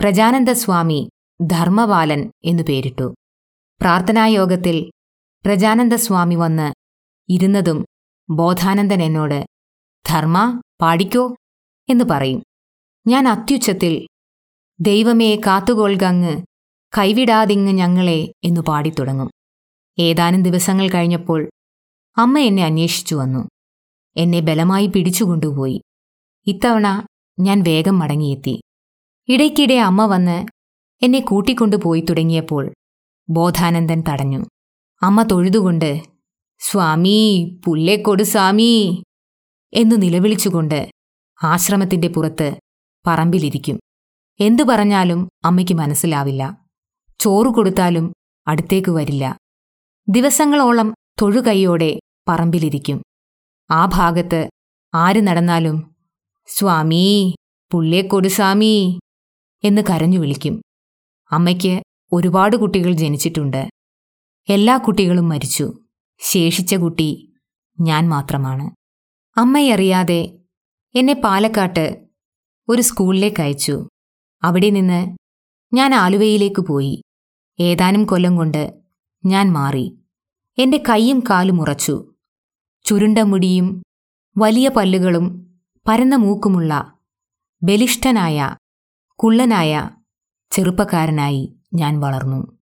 പ്രജാനന്ദസ്വാമി 0.00 1.08
ധർമ്മപാലൻ 1.46 2.30
എന്നു 2.44 2.62
പേരിട്ടു. 2.62 3.14
പ്രാർത്ഥനായോഗത്തിൽ 3.80 4.90
പ്രജാനന്ദസ്വാമി 5.44 6.34
വന്ന് 6.34 6.72
ഇരുന്നതും 7.28 7.84
ബോധാനന്ദൻ 8.30 9.02
എന്നോട് 9.02 9.44
ധർമ്മ 10.06 10.60
പാടിക്കോ? 10.80 11.36
എന്ന് 11.88 12.04
പറയും. 12.04 12.42
ഞാൻ 13.06 13.28
അത്യുച്ചത്തിൽ 13.28 14.06
ദൈവമേ 14.80 15.36
കാത്തുകൊൾകങ്ങ്. 15.36 16.42
കൈവിടാതിങ്ങ് 16.98 17.72
ഞങ്ങളെ 17.72 18.32
എന്നു 18.44 18.60
പാടിത്തുടങ്ങും. 18.60 19.30
ഏതാനും 19.98 20.42
ദിവസങ്ങൾ 20.42 20.88
കഴിഞ്ഞപ്പോൾ 20.88 21.50
അമ്മ 22.16 22.38
എന്നെ 22.38 22.64
അന്വേഷിച്ചു 22.64 23.14
വന്നു. 23.14 23.48
എന്നെ 24.16 24.40
ബലമായി 24.40 24.86
പിടിച്ചുകൊണ്ടുപോയി. 24.86 25.82
ഇത്തവണ 26.46 27.06
ഞാൻ 27.40 27.62
വേഗം 27.62 27.98
മടങ്ങിയെത്തി. 27.98 28.60
ഇടയ്ക്കിടെ 29.28 29.74
അമ്മ 29.74 30.06
വന്ന് 30.06 30.46
എന്നെ 31.02 31.20
കൂട്ടിക്കൊണ്ടുപോയി 31.20 32.00
തുടങ്ങിയപ്പോൾ 32.00 32.72
ബോധാനന്ദൻ 33.30 34.02
തടഞ്ഞു. 34.08 34.44
അമ്മ 35.02 35.22
തൊഴുതുകൊണ്ട് 35.22 36.02
സ്വാമീ 36.58 37.50
പുല്ലേക്കൊടു 37.64 38.22
സ്വാമി 38.22 39.02
എന്നു 39.72 39.96
നിലവിളിച്ചുകൊണ്ട് 39.96 40.90
ആശ്രമത്തിന്റെ 41.42 42.08
പുറത്ത് 42.08 42.56
പറമ്പിലിരിക്കും. 43.06 43.80
എന്തു 44.40 44.62
പറഞ്ഞാലും 44.62 45.28
അമ്മയ്ക്ക് 45.44 45.74
മനസ്സിലാവില്ല. 45.74 46.64
ചോറു 47.20 47.48
കൊടുത്താലും 47.48 48.12
അടുത്തേക്ക് 48.46 48.90
വരില്ല. 48.90 49.38
ദിവസങ്ങളോളം 50.08 50.94
തൊഴുകൈയോടെ 51.22 52.00
പറമ്പിലിരിക്കും. 52.28 53.02
ആ 53.70 53.86
ഭാഗത്ത് 53.86 54.50
ആര് 54.94 55.26
നടന്നാലും 55.26 55.96
സ്വാമീ 56.46 57.32
പുള്ളിയെക്കൊടു 57.72 58.28
സ്വാമീ 58.28 58.98
എന്ന് 59.64 59.82
കരഞ്ഞു 59.90 60.18
വിളിക്കും. 60.18 60.62
അമ്മയ്ക്ക് 61.30 61.82
ഒരുപാട് 62.12 62.56
കുട്ടികൾ 62.56 62.92
ജനിച്ചിട്ടുണ്ട്. 62.92 63.68
എല്ലാ 64.48 64.76
കുട്ടികളും 64.76 65.28
മരിച്ചു. 65.28 65.72
ശേഷിച്ച 66.20 66.74
കുട്ടി 66.74 67.34
ഞാൻ 67.80 68.08
മാത്രമാണ്. 68.08 68.70
അമ്മയറിയാതെ 69.38 70.38
എന്നെ 70.94 71.14
പാലക്കാട്ട് 71.14 72.06
ഒരു 72.68 72.82
സ്കൂളിലേക്ക് 72.82 73.40
അയച്ചു. 73.40 73.88
അവിടെ 74.42 74.70
നിന്ന് 74.70 75.16
ഞാൻ 75.74 75.94
ആലുവയിലേക്ക് 75.94 76.60
പോയി. 76.60 77.02
ഏതാനും 77.60 78.04
കൊല്ലം 78.04 78.36
കൊണ്ട് 78.36 78.82
ഞാൻ 79.26 79.52
മാറി. 79.52 79.98
എന്റെ 80.58 80.82
കൈയും 80.88 81.20
കാലും 81.20 81.60
ഉറച്ചു. 81.60 82.14
ചുരുണ്ട 82.84 83.18
മുടിയും 83.18 83.82
വലിയ 84.38 84.68
പല്ലുകളും 84.68 85.54
പരന്ന 85.88 86.16
മൂക്കുമുള്ള 86.16 86.98
ബലിഷ്ഠനായ 87.62 88.56
കുള്ളനായ 89.14 89.90
ചെറുപ്പക്കാരനായി 90.50 91.56
ഞാൻ 91.74 92.00
വളർന്നു. 92.00 92.58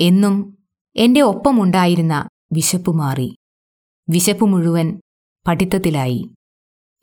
എന്നും 0.00 0.58
എന്റെ 0.96 1.20
ഒപ്പമുണ്ടായിരുന്ന 1.20 2.28
വിശപ്പ് 2.52 2.90
മാറി. 2.90 3.36
വിശപ്പ് 4.10 4.44
മുഴുവൻ 4.44 5.00
പഠിത്തത്തിലായി. 5.46 6.30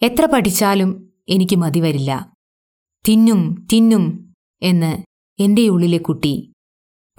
എത്ര 0.01 0.25
പഠിച്ചാലും 0.25 1.13
എനിക്ക് 1.29 1.55
മതിവരില്ല 1.55 2.32
തിന്നും 3.09 3.67
തിന്നും 3.73 4.33
എന്ന് 4.61 5.03
എന്റെ 5.39 5.67
ഉള്ളിലെ 5.67 5.97
കുട്ടി 5.97 6.53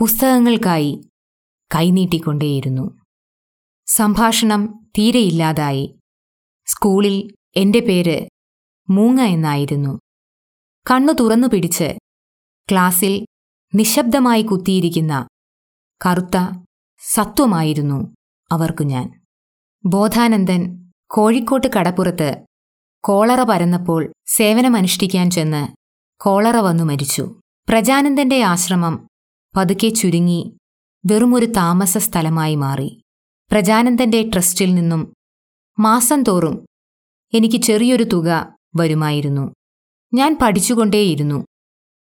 പുസ്തകങ്ങൾക്കായി 0.01 1.09
കൈനീട്ടിക്കൊണ്ടേയിരുന്നു 1.75 2.99
സംഭാഷണം 3.87 4.91
തീരെയില്ലാതായി. 4.99 5.99
സ്കൂളിൽ 6.67 7.35
എന്റെ 7.57 7.81
പേര് 7.81 8.29
മൂങ്ങ 8.91 9.21
എന്നായിരുന്നു. 9.21 9.99
കണ്ണു 10.91 11.13
തുറന്നു 11.13 11.49
പിടിച്ച് 11.49 11.99
ക്ലാസ്സിൽ 12.71 13.27
നിശബ്ദമായി 13.75 14.43
കുത്തിയിരിക്കുന്ന 14.43 15.29
കറുത്ത 16.07 16.67
സത്വമായിരുന്നു 16.99 18.15
അവർക്കു 18.53 18.85
ഞാൻ. 18.85 19.25
ബോധാനന്ദൻ 19.87 20.91
കോഴിക്കോട്ട് 21.11 21.67
കടപ്പുറത്ത് 21.67 22.45
കോളറ 23.05 23.43
പരന്നപ്പോൾ 23.43 24.13
സേവനമനുഷ്ഠിക്കാൻ 24.27 25.31
ചെന്ന് 25.31 25.69
കോളറ 26.21 26.57
വന്നു 26.57 26.85
മരിച്ചു. 26.85 27.41
പ്രജാനന്ദന്റെ 27.69 28.43
ആശ്രമം 28.43 29.09
പതുക്കെ 29.57 29.89
ചുരുങ്ങി 29.89 30.57
വെറുമൊരു 31.07 31.47
താമസ 31.47 31.99
സ്ഥലമായി 31.99 32.55
മാറി. 32.55 33.03
പ്രജാനന്ദന്റെ 33.51 34.31
ട്രസ്റ്റിൽ 34.33 34.75
നിന്നും 34.75 35.15
മാസം 35.79 36.23
തോറും 36.23 36.67
എനിക്ക് 37.35 37.63
ചെറിയൊരു 37.63 38.05
തുക 38.05 38.57
വരുമായിരുന്നു. 38.77 39.55
ഞാൻ 40.15 40.39
പഠിച്ചുകൊണ്ടേയിരുന്നു. 40.43 41.45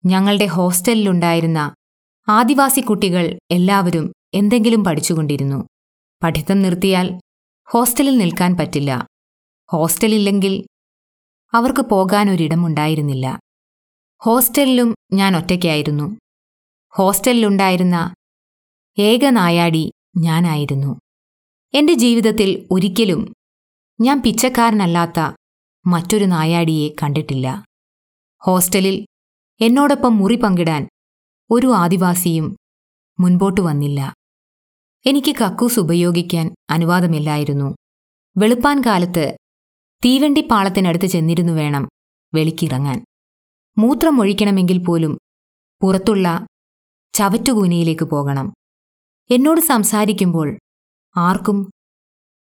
ഞങ്ങളുടെ 0.06 0.46
ഹോസ്റ്റലിലുണ്ടായിരുന്ന 0.46 1.74
ആദിവാസി 2.28 2.80
കുട്ടികൾ 2.80 3.38
എല്ലാവരും 3.50 4.12
എന്തെങ്കിലും 4.34 4.84
പഠിച്ചുകൊണ്ടിരുന്നു. 4.84 5.66
പഠിത്തം 6.22 6.62
നിർത്തിയാൽ 6.62 7.20
ഹോസ്റ്റലിൽ 7.68 8.18
നിൽക്കാൻ 8.18 8.56
പറ്റില്ല. 8.56 9.06
ഹോസ്റ്റലില്ലെങ്കിൽ 9.70 10.66
അവർക്ക് 11.52 11.80
പോകാനൊരിടമുണ്ടായിരുന്നില്ല. 11.80 13.40
ഹോസ്റ്റലിലും 14.22 14.94
ഞാൻ 15.12 15.36
ഒറ്റയ്ക്കായിരുന്നു. 15.36 16.16
ഹോസ്റ്റലിലുണ്ടായിരുന്ന 16.92 18.14
ഏക 18.98 19.30
നായാടി 19.30 19.92
ഞാനായിരുന്നു. 20.16 21.00
എന്റെ 21.74 21.94
ജീവിതത്തിൽ 21.94 22.68
ഒരിക്കലും 22.70 23.34
ഞാൻ 24.00 24.22
പിച്ചക്കാരനല്ലാത്ത 24.22 25.36
മറ്റൊരു 25.86 26.24
നായാടിയെ 26.24 26.88
കണ്ടിട്ടില്ല. 27.02 27.64
ഹോസ്റ്റലിൽ 28.42 29.06
എന്നോടൊപ്പം 29.60 30.16
മുറി 30.16 30.36
പങ്കിടാൻ 30.36 30.88
ഒരു 31.50 31.72
ആദിവാസിയും 31.72 32.56
മുൻപോട്ട് 33.20 33.60
വന്നില്ല. 33.60 34.14
എനിക്ക് 35.06 35.36
കക്കൂസ് 35.36 35.80
ഉപയോഗിക്കാൻ 35.80 36.54
അനുവാദമില്ലായിരുന്നു. 36.70 37.76
വെളുപ്പാൻ 38.36 38.82
കാലത്ത് 38.86 39.36
തീവണ്ടിപ്പാളത്തിനടുത്ത് 40.04 41.06
ചെന്നിരുന്നു 41.06 41.52
വേണം 41.52 41.88
വെളിക്കിറങ്ങാൻ. 42.34 43.04
മൂത്രമൊഴിക്കണമെങ്കിൽ 43.78 44.84
പോലും 44.84 45.18
പുറത്തുള്ള 45.82 46.46
ചവറ്റുകൂനയിലേക്ക് 47.12 48.04
പോകണം. 48.04 48.52
എന്നോട് 49.30 49.60
സംസാരിക്കുമ്പോൾ 49.60 50.58
ആർക്കും 51.16 51.70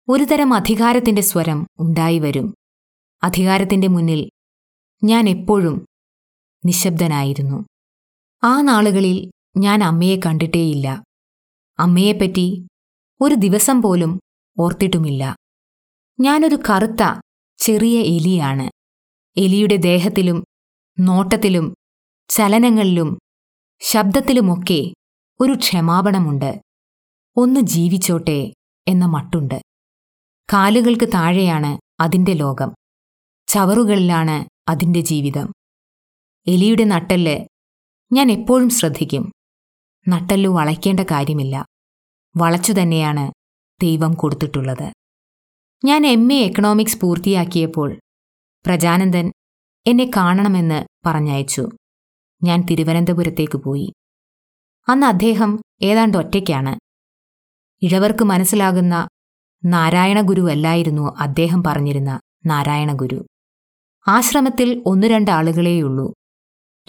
ഒരുതരം 0.10 0.54
അധികാരത്തിന്റെ 0.54 1.22
സ്വരം 1.22 1.68
ഉണ്ടായി 1.80 2.20
വരും. 2.20 2.56
അധികാരത്തിന്റെ 3.24 3.88
മുന്നിൽ 3.88 4.30
ഞാൻ 5.04 5.30
എപ്പോഴും 5.30 5.86
നിശബ്ദനായിരുന്നു. 6.66 7.66
ആ 8.44 8.62
നാളുകളിൽ 8.62 9.32
ഞാൻ 9.58 9.84
അമ്മയെ 9.84 10.16
കണ്ടിട്ടേയില്ല. 10.26 11.04
അമ്മയെപ്പറ്റി 11.80 12.68
ഒരു 13.22 13.36
ദിവസം 13.36 13.82
പോലും 13.82 14.20
ഓർത്തിട്ടുമില്ല. 14.60 15.36
ഞാനൊരു 16.20 16.58
കറുത്ത 16.70 17.22
ചെറിയ 17.58 18.00
എലിയാണ്. 18.00 18.70
എലിയുടെ 19.38 19.76
ദേഹത്തിലും 19.76 20.46
നോട്ടത്തിലും 21.00 21.76
ചലനങ്ങളിലും 22.30 23.20
ശബ്ദത്തിലുമൊക്കെ 23.80 24.94
ഒരു 25.40 25.54
ക്ഷമാപണമുണ്ട്. 25.54 26.62
ഒന്ന് 27.36 27.60
ജീവിച്ചോട്ടെ 27.60 28.54
എന്ന 28.88 29.06
മട്ടുണ്ട്. 29.06 29.62
കാലുകൾക്ക് 30.54 31.08
താഴെയാണ് 31.08 31.78
അതിന്റെ 32.00 32.34
ലോകം. 32.34 32.76
ചവറുകളിലാണ് 33.48 34.46
അതിന്റെ 34.70 35.02
ജീവിതം. 35.02 35.54
എലിയുടെ 36.48 36.84
നട്ടൽ 36.84 37.48
ഞാൻ 38.14 38.32
എപ്പോഴും 38.32 38.70
ശ്രദ്ധിക്കും. 38.70 39.32
നട്ടല്ലു 40.08 40.50
വളയ്ക്കേണ്ട 40.50 41.00
കാര്യമില്ല. 41.00 41.66
വളച്ചു 42.38 42.74
തന്നെയാണ് 42.74 43.32
ദൈവം 43.82 44.14
കൊടുത്തിട്ടുള്ളത്. 44.14 44.92
ഞാൻ 45.84 46.08
എം 46.08 46.34
എ 46.34 46.36
എക്കണോമിക്സ് 46.36 47.02
പൂർത്തിയാക്കിയപ്പോൾ 47.02 48.00
പ്രജാനന്ദൻ 48.66 49.32
എന്നെ 49.88 50.12
കാണണമെന്ന് 50.16 50.86
പറഞ്ഞയച്ചു. 51.06 51.70
ഞാൻ 52.44 52.62
തിരുവനന്തപുരത്തേക്ക് 52.62 53.58
പോയി. 53.58 53.94
അന്ന് 54.90 55.08
അദ്ദേഹം 55.08 55.60
ഏതാണ്ട് 55.82 56.18
ഒറ്റയ്ക്കാണ്. 56.18 56.80
ഇഴവർക്ക് 57.82 58.24
മനസ്സിലാകുന്ന 58.24 59.08
നാരായണ 59.66 60.22
ഗുരുവല്ലായിരുന്നു 60.22 61.16
അദ്ദേഹം 61.20 61.64
പറഞ്ഞിരുന്ന 61.64 62.20
നാരായണ 62.46 62.94
ഗുരു. 62.94 63.26
ആശ്രമത്തിൽ 64.08 64.84
ഒന്നു 64.86 65.08
രണ്ട് 65.08 65.32
ആളുകളേയുള്ളൂ. 65.32 66.14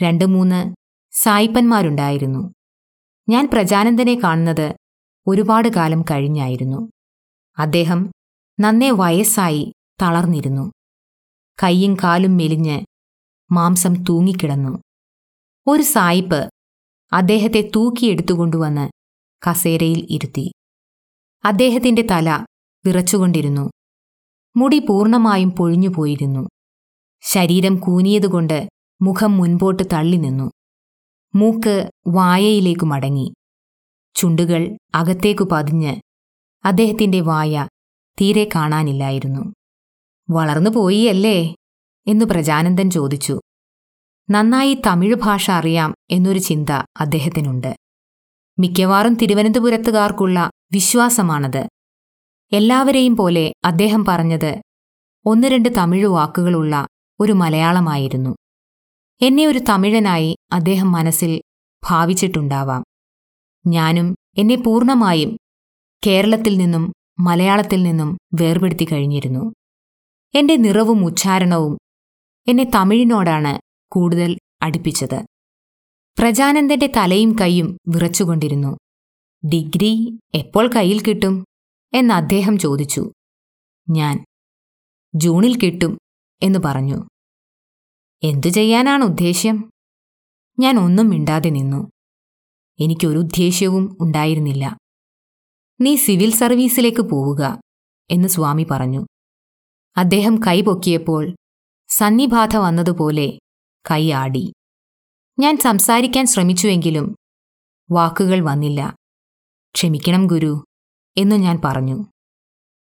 രണ്ട് 0.02 0.24
മൂന്ന് 0.24 0.74
സായിപ്പന്മാരുണ്ടായിരുന്നു. 1.12 2.54
ഞാൻ 3.28 3.50
പ്രജാനന്ദനെ 3.52 4.20
കാണുന്നത് 4.24 4.74
ഒരുപാട് 5.26 5.68
കാലം 5.68 6.02
കഴിഞ്ഞായിരുന്നു. 6.02 6.88
അദ്ദേഹം 7.58 8.10
നന്നേ 8.60 8.90
വയസ്സായി 8.90 9.72
തളർന്നിരുന്നു. 10.02 10.72
കൈയും 11.62 11.94
കാലും 11.94 12.36
മെലിഞ്ഞ് 12.36 12.84
മാംസം 13.52 14.04
തൂങ്ങിക്കിടന്നു. 14.04 14.78
ഒരു 15.66 15.82
സായിപ്പ് 15.82 16.50
അദ്ദേഹത്തെ 17.12 17.70
തൂക്കിയെടുത്തുകൊണ്ടുവന്ന് 17.76 18.88
കസേരയിൽ 19.50 20.06
ഇരുത്തി. 20.10 20.52
അദ്ദേഹത്തിന്റെ 21.44 22.06
തല 22.10 22.46
വിറച്ചുകൊണ്ടിരുന്നു. 22.86 23.70
മുടി 24.56 24.78
പൂർണമായും 24.78 25.50
പൊഴിഞ്ഞുപോയിരുന്നു 25.50 26.48
ശരീരം 27.22 27.76
കൂനിയതുകൊണ്ട് 27.76 28.68
മുഖം 29.02 29.36
മുൻപോട്ട് 29.36 29.82
തള്ളി 29.92 30.16
നിന്നു. 30.16 30.50
മൂക്ക് 31.34 31.90
വായയിലേക്കു 32.06 32.84
മടങ്ങി. 32.84 33.34
ചുണ്ടുകൾ 34.14 34.78
അകത്തേക്കു 34.94 35.44
പതിഞ്ഞ് 35.52 35.96
അദ്ദേഹത്തിന്റെ 36.64 37.20
വായ 37.20 37.68
തീരെ 38.20 38.48
കാണാനില്ലായിരുന്നു. 38.54 39.52
വളർന്നു 40.30 40.70
പോയി 40.70 41.06
അല്ലേ 41.06 41.54
എന്നു 42.06 42.24
പ്രജാനന്ദൻ 42.24 42.90
ചോദിച്ചു. 42.90 43.40
നന്നായി 44.30 44.82
തമിഴ് 44.86 45.14
ഭാഷ 45.14 45.50
അറിയാം 45.50 45.94
എന്നൊരു 46.10 46.38
ചിന്ത 46.38 46.70
അദ്ദേഹത്തിനുണ്ട്. 47.00 47.76
മിക്കവാറും 48.58 49.14
തിരുവനന്തപുരത്തുകാർക്കുള്ള 49.14 50.50
വിശ്വാസമാണത്. 50.72 51.68
എല്ലാവരെയും 52.52 53.16
പോലെ 53.16 53.52
അദ്ദേഹം 53.64 54.04
പറഞ്ഞത് 54.04 54.60
ഒന്ന് 55.24 55.48
രണ്ട് 55.48 55.68
തമിഴ് 55.76 56.06
വാക്കുകളുള്ള 56.06 56.86
ഒരു 57.20 57.32
മലയാളമായിരുന്നു. 57.32 58.36
എന്നെ 59.22 59.46
ഒരു 59.46 59.60
തമിഴനായി 59.68 60.36
അദ്ദേഹം 60.52 60.92
മനസ്സിൽ 60.92 61.40
ഭാവിച്ചിട്ടുണ്ടാവാം. 61.84 62.84
ഞാനും 63.66 64.16
എന്നെ 64.38 64.54
പൂർണമായും 64.54 65.38
കേരളത്തിൽ 66.06 66.56
നിന്നും 66.56 66.92
മലയാളത്തിൽ 67.18 67.82
നിന്നും 67.82 68.18
വേർപെടുത്തി 68.34 68.84
കഴിഞ്ഞിരുന്നു. 68.84 69.52
എന്റെ 70.34 70.56
നിറവും 70.56 71.04
ഉച്ചാരണവും 71.04 71.78
എന്നെ 72.48 72.70
തമിഴിനോടാണ് 72.74 73.58
കൂടുതൽ 73.92 74.38
അടുപ്പിച്ചത്. 74.62 75.26
പ്രജാനന്ദന്റെ 76.18 76.92
തലയും 76.96 77.36
കൈയും 77.40 77.78
വിറച്ചുകൊണ്ടിരുന്നു. 77.88 78.76
ഡിഗ്രി 79.48 80.18
എപ്പോൾ 80.34 80.72
കയ്യിൽ 80.72 81.02
കിട്ടും? 81.02 81.44
എന്ന് 81.94 82.14
അദ്ദേഹം 82.14 82.58
ചോദിച്ചു. 82.58 83.12
ഞാൻ 83.90 84.24
ജൂണിൽ 85.14 85.58
കിട്ടും 85.58 85.98
എന്ന് 86.42 86.58
പറഞ്ഞു. 86.58 87.08
എന്തു 88.22 88.48
ചെയ്യാനാണ് 88.48 89.04
ഉദ്ദേശ്യം? 89.04 89.70
ഞാൻ 90.58 90.78
ഒന്നും 90.78 91.08
മിണ്ടാതെ 91.08 91.50
നിന്നു. 91.50 91.90
എനിക്കൊരു 92.80 93.18
ഉദ്ദേശ്യവും 93.18 93.96
ഉണ്ടായിരുന്നില്ല. 94.00 94.76
നീ 95.80 95.96
സിവിൽ 95.96 96.30
സർവീസിലേക്ക് 96.30 97.00
പോവുക 97.00 97.60
എന്ന് 98.10 98.28
സ്വാമി 98.28 98.66
പറഞ്ഞു. 98.70 99.06
അദ്ദേഹം 99.96 100.40
കൈപൊക്കിയപ്പോൾ 100.46 101.34
സന്നിബാധ 101.88 102.56
വന്നതുപോലെ 102.56 103.38
കൈയാടി 103.90 104.52
ഞാൻ 105.38 105.56
സംസാരിക്കാൻ 105.56 106.26
ശ്രമിച്ചുവെങ്കിലും 106.26 107.16
വാക്കുകൾ 107.90 108.40
വന്നില്ല. 108.40 108.94
ക്ഷമിക്കണം 109.74 110.26
ഗുരു 110.26 110.64
എന്ന് 111.16 111.36
ഞാൻ 111.36 111.60
പറഞ്ഞു. 111.64 112.04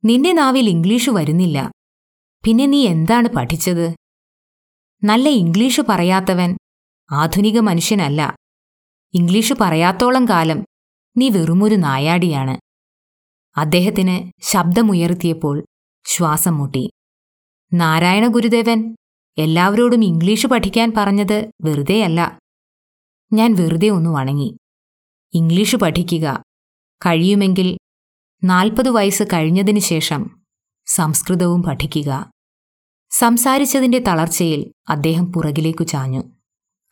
നിന്റെ 0.04 0.32
നാവിൽ 0.32 0.68
ഇംഗ്ലീഷ് 0.68 1.10
വരുന്നില്ല. 1.10 1.70
പിന്നെ 2.44 2.66
നീ 2.66 2.86
എന്താണ് 2.86 3.28
പഠിച്ചത്? 3.28 3.94
നല്ല 5.04 5.28
ഇംഗ്ലീഷ് 5.28 5.80
പറയാത്തവൻ 5.88 6.56
ആധുനിക 7.12 7.60
മനുഷ്യനല്ല. 7.60 8.36
ഇംഗ്ലീഷ് 9.14 9.52
പറയാത്തോളം 9.60 10.28
കാലം 10.28 10.64
നീ 11.16 11.28
വെറുമൊരു 11.28 11.74
നായാടിയാണ്. 11.74 12.65
അദ്ദേഹത്തിന് 13.56 14.32
ശബ്ദമുയർത്തിയപ്പോൾ 14.40 15.64
ശ്വാസം 16.04 16.58
മുട്ടി 16.58 16.90
നാരായണ 17.74 18.26
ഗുരുദേവൻ 18.26 18.96
എല്ലാവരോടും 19.38 20.04
ഇംഗ്ലീഷ് 20.04 20.46
പഠിക്കാൻ 20.46 20.92
പറഞ്ഞത് 20.96 21.50
വെറുതെയല്ല. 21.64 22.38
ഞാൻ 23.32 23.54
വെറുതെ 23.54 23.88
ഒന്ന് 23.88 24.10
വണങ്ങി. 24.10 24.56
ഇംഗ്ലീഷ് 25.34 25.76
പഠിക്കുക. 25.76 26.42
കഴിയുമെങ്കിൽ 27.06 27.78
നാൽപ്പത് 28.44 28.88
വയസ്സ് 28.88 29.22
കഴിഞ്ഞതിന് 29.22 29.78
ശേഷം 29.78 30.42
സംസ്കൃതവും 30.86 31.62
പഠിക്കുക. 31.62 32.30
സംസാരിച്ചതിന്റെ 33.10 33.98
തളർച്ചയിൽ 33.98 34.72
അദ്ദേഹം 34.88 35.32
പുറകിലേക്കു 35.32 35.84
ചാഞ്ഞു. 35.84 36.22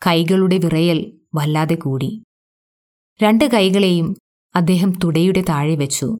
കൈകളുടെ 0.07 0.59
വിറയൽ 0.59 1.20
വല്ലാതെ 1.35 1.74
കൂടി. 1.74 2.22
രണ്ട് 3.22 3.44
കൈകളെയും 3.44 4.14
അദ്ദേഹം 4.55 4.92
തുടയുടെ 5.05 5.44
താഴെ 5.48 5.74
വെച്ചു. 5.74 6.18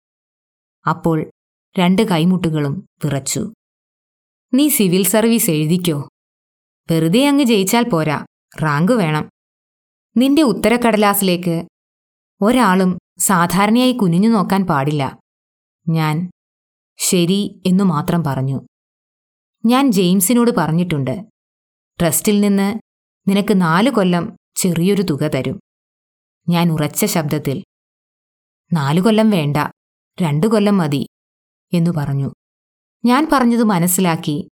അപ്പോൾ 0.87 1.31
രണ്ട് 1.79 2.03
കൈമുട്ടുകളും 2.03 2.87
വിറച്ചു. 3.05 3.53
നീ 4.55 4.69
സിവിൽ 4.69 5.05
സർവീസ് 5.05 5.51
എഴുതിക്കോ. 5.51 6.09
വെറുതെ 6.91 7.29
അങ്ങ് 7.29 7.45
ജയിച്ചാൽ 7.45 7.89
പോരാ. 7.89 8.27
റാങ്ക് 8.63 8.93
വേണം. 8.93 9.31
നിന്റെ 10.17 10.43
ഉത്തരക്കടലാസിലേക്ക് 10.43 11.67
ഒരാളും 12.43 12.99
സാധാരണയായി 13.19 13.93
കുനിഞ്ഞു 13.93 14.29
നോക്കാൻ 14.29 14.67
പാടില്ല. 14.67 15.19
ഞാൻ 15.89 16.31
ശരി 16.99 17.63
എന്നു 17.67 17.85
മാത്രം 17.85 18.25
പറഞ്ഞു. 18.25 18.61
ഞാൻ 19.67 19.93
ജെയിംസിനോട് 19.93 20.51
പറഞ്ഞിട്ടുണ്ട്. 20.51 21.25
ട്രസ്റ്റിൽ 22.01 22.41
നിന്ന് 22.41 22.79
നിനക്ക് 23.29 23.61
നാല് 23.61 23.91
കൊല്ലം 23.91 24.37
ചെറിയൊരു 24.57 25.03
തുക 25.03 25.23
തരും. 25.25 25.61
ഞാൻ 26.49 26.73
ഉറച്ച 26.73 27.05
ശബ്ദത്തിൽ 27.05 27.65
നാലു 28.73 29.01
കൊല്ലം 29.01 29.31
വേണ്ട. 29.31 29.57
രണ്ടു 30.23 30.47
കൊല്ലം 30.47 30.77
മതി 30.77 31.07
എന്നു 31.73 31.91
പറഞ്ഞു. 31.91 32.31
ഞാൻ 33.05 33.29
പറഞ്ഞത് 33.33 33.65
മനസ്സിലാക്കി. 33.65 34.49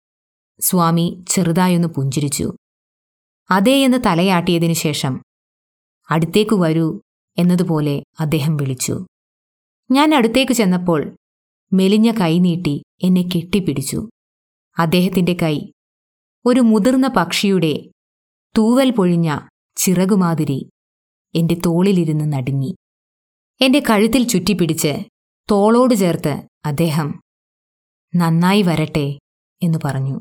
സ്വാമി 0.60 1.24
ചെറുതായൊന്ന് 1.28 1.88
പുഞ്ചിരിച്ചു. 1.88 2.52
അതേ 3.52 3.86
എന്ന് 3.86 3.97
തലയാട്ടിയതിനു 4.06 4.74
ശേഷം 4.74 5.21
അടുത്തേക്കു 6.10 6.56
വരൂ 6.56 7.02
എന്നതുപോലെ 7.38 8.04
അദ്ദേഹം 8.19 8.58
വിളിച്ചു. 8.58 9.06
ഞാൻ 9.91 10.15
അടുത്തേക്ക് 10.15 10.52
ചെന്നപ്പോൾ 10.52 11.15
മെലിഞ്ഞ 11.74 12.12
കൈ 12.12 12.39
നീട്ടി 12.39 12.84
എന്നെ 13.04 13.21
കെട്ടിപ്പിടിച്ചു. 13.21 14.10
അദ്ദേഹത്തിന്റെ 14.78 15.38
കൈ 15.41 15.60
ഒരു 16.45 16.60
മുതിർന്ന 16.60 17.08
പക്ഷിയുടെ 17.08 17.91
തൂവൽ 18.58 18.91
പൊഴിഞ്ഞ 18.91 19.39
ചിറകുമാതിരി 19.76 20.69
എന്റെ 21.36 21.58
തോളിലിരുന്ന് 21.65 22.34
നടുങ്ങി. 22.34 22.76
എന്റെ 23.62 23.84
കഴുത്തിൽ 23.89 24.28
ചുറ്റിപ്പിടിച്ച് 24.28 25.11
തോളോട് 25.51 25.95
ചേർത്ത് 25.95 26.47
അദ്ദേഹം 26.65 27.21
നന്നായി 28.15 28.62
വരട്ടെ 28.62 29.19
എന്നു 29.63 29.77
പറഞ്ഞു. 29.86 30.19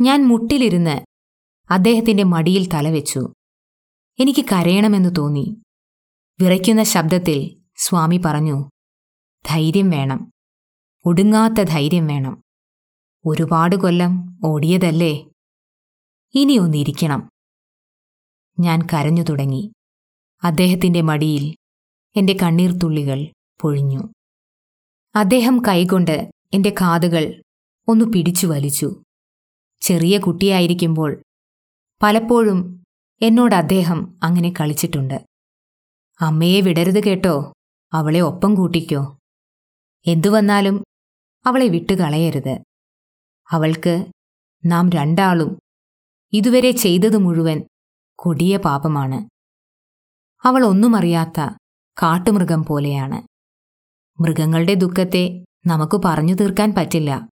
ഞാൻ 0.00 0.28
മുട്ടിലിരുന്ന് 0.28 1.00
അദ്ദേഹത്തിന്റെ 1.70 2.22
മടിയിൽ 2.22 2.68
തലവെച്ചു. 2.74 3.32
എനിക്ക് 4.20 4.44
കരയണമെന്ന് 4.52 5.14
തോന്നി. 5.18 5.62
വിറയ്ക്കുന്ന 6.40 6.82
ശബ്ദത്തിൽ 6.82 7.62
സ്വാമി 7.76 8.20
പറഞ്ഞു 8.24 8.70
ധൈര്യം 9.46 9.90
വേണം. 9.90 10.30
ഒടുങ്ങാത്ത 11.06 11.62
ധൈര്യം 11.62 12.06
വേണം. 12.06 12.42
ഒരുപാട് 13.26 13.76
കൊല്ലം 13.76 14.38
ഓടിയതല്ലേ? 14.44 15.26
ഇനിയൊന്നിരിക്കണം 16.34 17.30
ഞാൻ 18.60 18.86
കരഞ്ഞു 18.92 19.22
തുടങ്ങി. 19.22 19.72
അദ്ദേഹത്തിന്റെ 20.42 21.00
മടിയിൽ 21.00 21.54
എന്റെ 22.16 22.36
കണ്ണീർത്തുള്ളികൾ 22.42 23.32
പൊഴിഞ്ഞു. 23.60 24.00
അദ്ദേഹം 25.14 25.62
കൈകൊണ്ട് 25.68 26.30
എന്റെ 26.52 26.70
കാതുകൾ 26.70 27.42
ഒന്ന് 27.88 28.04
പിടിച്ചു 28.04 28.46
വലിച്ചു. 28.46 29.02
ചെറിയ 29.80 30.18
കുട്ടിയായിരിക്കുമ്പോൾ 30.18 31.22
പലപ്പോഴും 32.02 32.84
എന്നോട് 33.22 33.54
അദ്ദേഹം 33.54 34.18
അങ്ങനെ 34.22 34.52
കളിച്ചിട്ടുണ്ട്. 34.60 35.26
അമ്മയെ 36.20 36.60
വിടരുത് 36.60 37.04
കേട്ടോ 37.04 37.52
അവളെ 37.92 38.20
ഒപ്പം 38.20 38.54
കൂട്ടിക്കോ. 38.54 39.18
എന്തു 40.06 40.28
വന്നാലും 40.28 40.84
അവളെ 41.46 41.68
വിട്ടുകളയരുത് 41.68 42.62
അവൾക്ക് 43.50 44.06
നാം 44.66 44.90
രണ്ടാളും 44.90 45.58
ഇതുവരെ 46.32 46.70
ചെയ്തത് 46.70 47.16
മുഴുവൻ 47.16 47.62
കൊടിയ 48.18 48.56
പാപമാണ്. 48.56 49.28
അവൾ 50.46 50.64
ഒന്നുമറിയാത്ത 50.64 51.40
കാട്ടുമൃഗം 52.02 52.64
പോലെയാണ്. 52.64 53.29
മൃഗങ്ങളുടെ 54.20 54.74
ദുഃഖത്തെ 54.74 55.44
നമുക്ക് 55.66 56.00
പറഞ്ഞു 56.04 56.34
തീർക്കാൻ 56.34 56.74
പറ്റില്ല. 56.78 57.28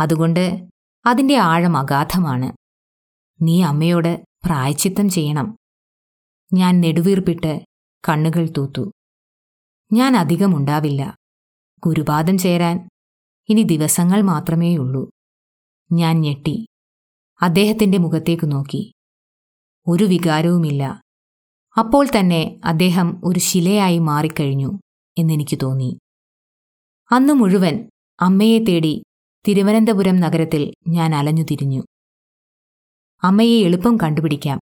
അതുകൊണ്ട് 0.00 0.68
അതിന്റെ 1.06 1.36
ആഴം 1.36 1.76
അഗാധമാണ്. 1.76 2.52
നീ 3.42 3.62
അമ്മയോട് 3.62 4.24
പ്രായച്ചിത്തം 4.44 5.08
ചെയ്യണം. 5.08 5.56
ഞാൻ 6.52 6.80
നെടുവീർപ്പിട്ട് 6.80 7.64
കണ്ണുകൾ 8.08 8.48
തൂത്തു. 8.56 8.92
ഞാൻ 9.92 10.16
അധികം 10.16 10.56
ഉണ്ടാവില്ല. 10.56 11.16
ഗുരുപാദം 11.84 12.38
ചേരാൻ 12.38 12.88
ഇനി 13.48 13.62
ദിവസങ്ങൾ 13.62 14.22
മാത്രമേയുള്ളൂ. 14.22 15.10
ഞാൻ 15.92 16.20
ഞെട്ടി. 16.20 16.66
അദ്ദേഹത്തിന്റെ 17.42 17.98
മുഖത്തേക്ക് 17.98 18.52
നോക്കി. 18.52 18.92
ഒരു 19.86 20.04
വികാരവുമില്ല. 20.04 21.02
അപ്പോൾ 21.78 22.06
തന്നെ 22.06 22.60
അദ്ദേഹം 22.64 23.20
ഒരു 23.24 23.38
ശിലയായി 23.38 23.98
മാറിക്കഴിഞ്ഞു 23.98 24.78
എന്നെനിക്ക് 25.18 25.58
തോന്നി. 25.62 25.98
അന്നു 27.12 27.32
മുഴുവൻ 27.32 27.90
അമ്മയെ 28.20 28.58
തേടി 28.58 29.02
തിരുവനന്തപുരം 29.48 30.20
നഗരത്തിൽ 30.20 30.72
ഞാൻ 30.88 31.14
അലഞ്ഞു 31.14 31.42
തിരിഞ്ഞു. 31.42 31.82
അമ്മയെ 33.22 33.64
എളുപ്പം 33.64 33.96
കണ്ടുപിടിക്കാം. 33.96 34.60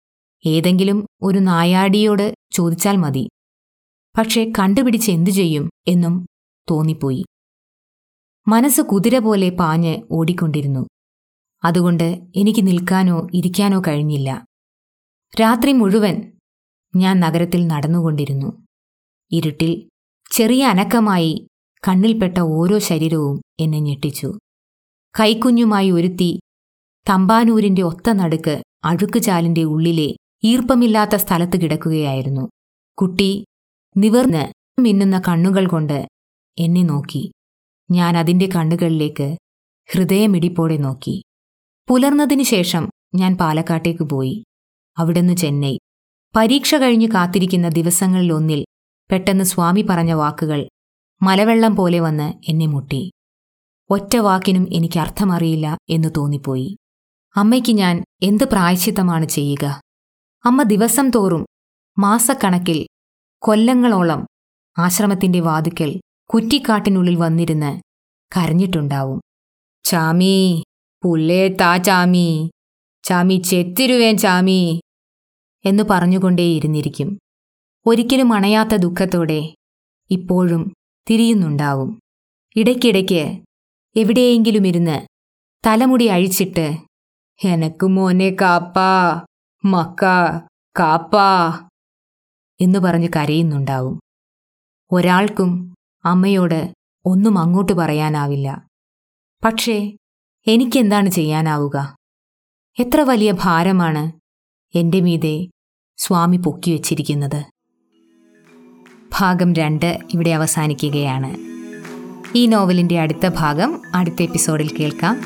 ഏതെങ്കിലും 0.45 1.07
ഒരു 1.21 1.39
നായാടിയോട് 1.39 2.33
ചോദിച്ചാൽ 2.51 2.97
മതി. 2.97 3.29
പക്ഷേ 4.17 4.53
കണ്ടുപിടിച്ച് 4.59 5.11
എന്തു 5.11 5.29
ചെയ്യും 5.29 5.69
എന്നും 5.87 6.27
തോന്നിപ്പോയി. 6.71 7.25
മനസ്സ് 8.47 8.81
കുതിര 8.81 9.17
പോലെ 9.17 9.49
പാഞ്ഞ് 9.49 10.01
ഓടിക്കൊണ്ടിരുന്നു. 10.11 10.87
അതുകൊണ്ട് 11.63 12.19
എനിക്ക് 12.35 12.67
നിൽക്കാനോ 12.67 13.27
ഇരിക്കാനോ 13.33 13.81
കഴിഞ്ഞില്ല. 13.87 14.45
രാത്രി 15.41 15.71
മുഴുവൻ 15.71 16.31
ഞാൻ 16.95 17.19
നഗരത്തിൽ 17.19 17.67
നടന്നുകൊണ്ടിരുന്നു. 17.67 18.65
ഇരുട്ടിൽ 19.31 19.89
ചെറിയ 20.31 20.65
അനക്കമായി 20.65 21.47
കണ്ണിൽപ്പെട്ട 21.87 22.37
ഓരോ 22.39 22.79
ശരീരവും 22.79 23.41
എന്നെ 23.59 23.79
ഞെട്ടിച്ചു. 23.79 24.39
കൈക്കുഞ്ഞുമായി 25.19 25.91
ഒരുത്തി 25.91 26.39
തമ്പാനൂരിന്റെ 27.09 27.81
ഒത്ത 27.81 28.09
നടുക്ക് 28.09 28.63
അഴുക്കുചാലിന്റെ 28.83 29.63
ഉള്ളിലെ 29.63 30.15
ഈർപ്പമില്ലാത്ത 30.43 31.15
സ്ഥലത്ത് 31.15 31.61
കിടക്കുകയായിരുന്നു. 31.61 32.49
കുട്ടി 32.97 33.45
നിവർന്ന് 33.97 34.53
മിന്നുന്ന 34.81 35.21
കണ്ണുകൾ 35.27 35.67
കൊണ്ട് 35.67 36.07
എന്നെ 36.57 36.83
നോക്കി. 36.83 37.31
ഞാൻ 37.91 38.17
അതിന്റെ 38.17 38.49
കണ്ണുകളിലേക്ക് 38.55 39.37
ഹൃദയമിടിപ്പോടെ 39.93 40.77
നോക്കി. 40.77 41.23
പുലർന്നതിനു 41.87 42.43
ശേഷം 42.43 42.89
ഞാൻ 43.15 43.37
പാലക്കാട്ടേക്ക് 43.37 44.03
പോയി. 44.03 44.43
അവിടുന്ന് 44.97 45.35
ചെന്നൈ. 45.35 45.77
പരീക്ഷ 46.35 46.75
കഴിഞ്ഞ് 46.75 47.07
കാത്തിരിക്കുന്ന 47.07 47.69
ദിവസങ്ങളിലൊന്നിൽ 47.69 48.65
പെട്ടെന്ന് 49.11 49.43
സ്വാമി 49.43 49.81
പറഞ്ഞ 49.81 50.13
വാക്കുകൾ 50.13 50.67
മലവെള്ളം 51.23 51.75
പോലെ 51.75 51.99
വന്ന് 51.99 52.33
എന്നെ 52.47 52.65
മുട്ടി. 52.65 53.11
ഒറ്റ 53.89 54.17
വാക്കിനും 54.17 54.67
എനിക്ക് 54.73 54.99
അർത്ഥമറിയില്ല 54.99 55.77
എന്ന് 55.89 56.09
തോന്നിപ്പോയി. 56.17 56.77
അമ്മയ്ക്ക് 57.35 57.71
ഞാൻ 57.71 58.03
എന്ത് 58.23 58.43
പ്രായശ്ചിത്തമാണ് 58.43 59.25
ചെയ്യുക? 59.25 59.81
അമ്മ 60.45 60.63
ദിവസം 60.63 61.09
തോറും 61.09 61.45
മാസക്കണക്കിൽ 61.99 62.87
കൊല്ലങ്ങളോളം 63.41 64.25
ആശ്രമത്തിന്റെ 64.77 65.39
വാതുക്കൽ 65.39 66.01
കുറ്റിക്കാട്ടിനുള്ളിൽ 66.33 67.15
വന്നിരുന്ന് 67.15 67.81
കരഞ്ഞിട്ടുണ്ടാവും. 68.37 69.21
ചാമി 69.83 70.63
പുല്ലേ 71.03 71.47
താ 71.47 71.77
ചാമി 71.77 72.51
ചാമി 73.03 73.35
ചെത്തിരുവേൻ 73.35 74.17
ചാമി 74.17 74.81
എന്നു 75.65 75.83
പറഞ്ഞുകൊണ്ടേയിരുന്നിരിക്കും. 75.89 77.19
ഒരിക്കലും 77.85 78.33
അണയാത്ത 78.33 78.75
ദുഃഖത്തോടെ 78.75 79.55
ഇപ്പോഴും 80.09 80.73
തിരിയുന്നുണ്ടാവും. 81.09 81.99
ഇടയ്ക്കിടയ്ക്ക് 82.55 83.43
എവിടെയെങ്കിലും 83.95 84.67
ഇരുന്ന് 84.67 85.07
തലമുടി 85.65 86.03
അഴിച്ചിട്ട് 86.03 86.77
എനക്ക് 87.43 87.85
മോനെ 87.85 88.35
കാപ്പാ 88.41 89.21
മക്ക 89.65 90.05
കാപ്പാ 90.79 91.69
എന്നു 92.61 92.79
പറഞ്ഞ് 92.79 93.09
കരയുന്നുണ്ടാവും. 93.15 93.99
ഒരാൾക്കും 94.91 95.75
അമ്മയോട് 96.05 96.73
ഒന്നും 97.05 97.39
അങ്ങോട്ട് 97.39 97.71
പറയാനാവില്ല. 97.71 98.67
പക്ഷേ 99.43 99.97
എനിക്കെന്താണ് 100.47 101.09
ചെയ്യാനാവുക? 101.09 101.95
എത്ര 102.79 103.01
വലിയ 103.01 103.31
ഭാരമാണ് 103.31 104.11
എന്റെ 104.77 104.99
മീതെ 105.01 105.47
സ്വാമി 105.97 106.37
പൊക്കിവച്ചിരിക്കുന്നത്. 106.37 107.45
ഭാഗം 109.19 109.53
രണ്ട് 109.53 109.99
ഇവിടെ 110.13 110.29
അവസാനിക്കുകയാണ്. 110.29 111.35
ഈ 112.37 112.45
നോവലിന്റെ 112.45 112.99
അടുത്ത 112.99 113.27
ഭാഗം 113.27 113.81
അടുത്ത 113.95 114.21
എപ്പിസോഡിൽ 114.21 114.77
കേൾക്കാം. 114.79 115.21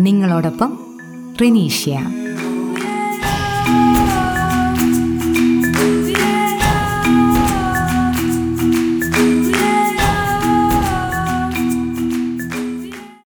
നിങ്ങളോടൊപ്പം 0.00 0.78
റിനീഷ്യ. 1.40 2.00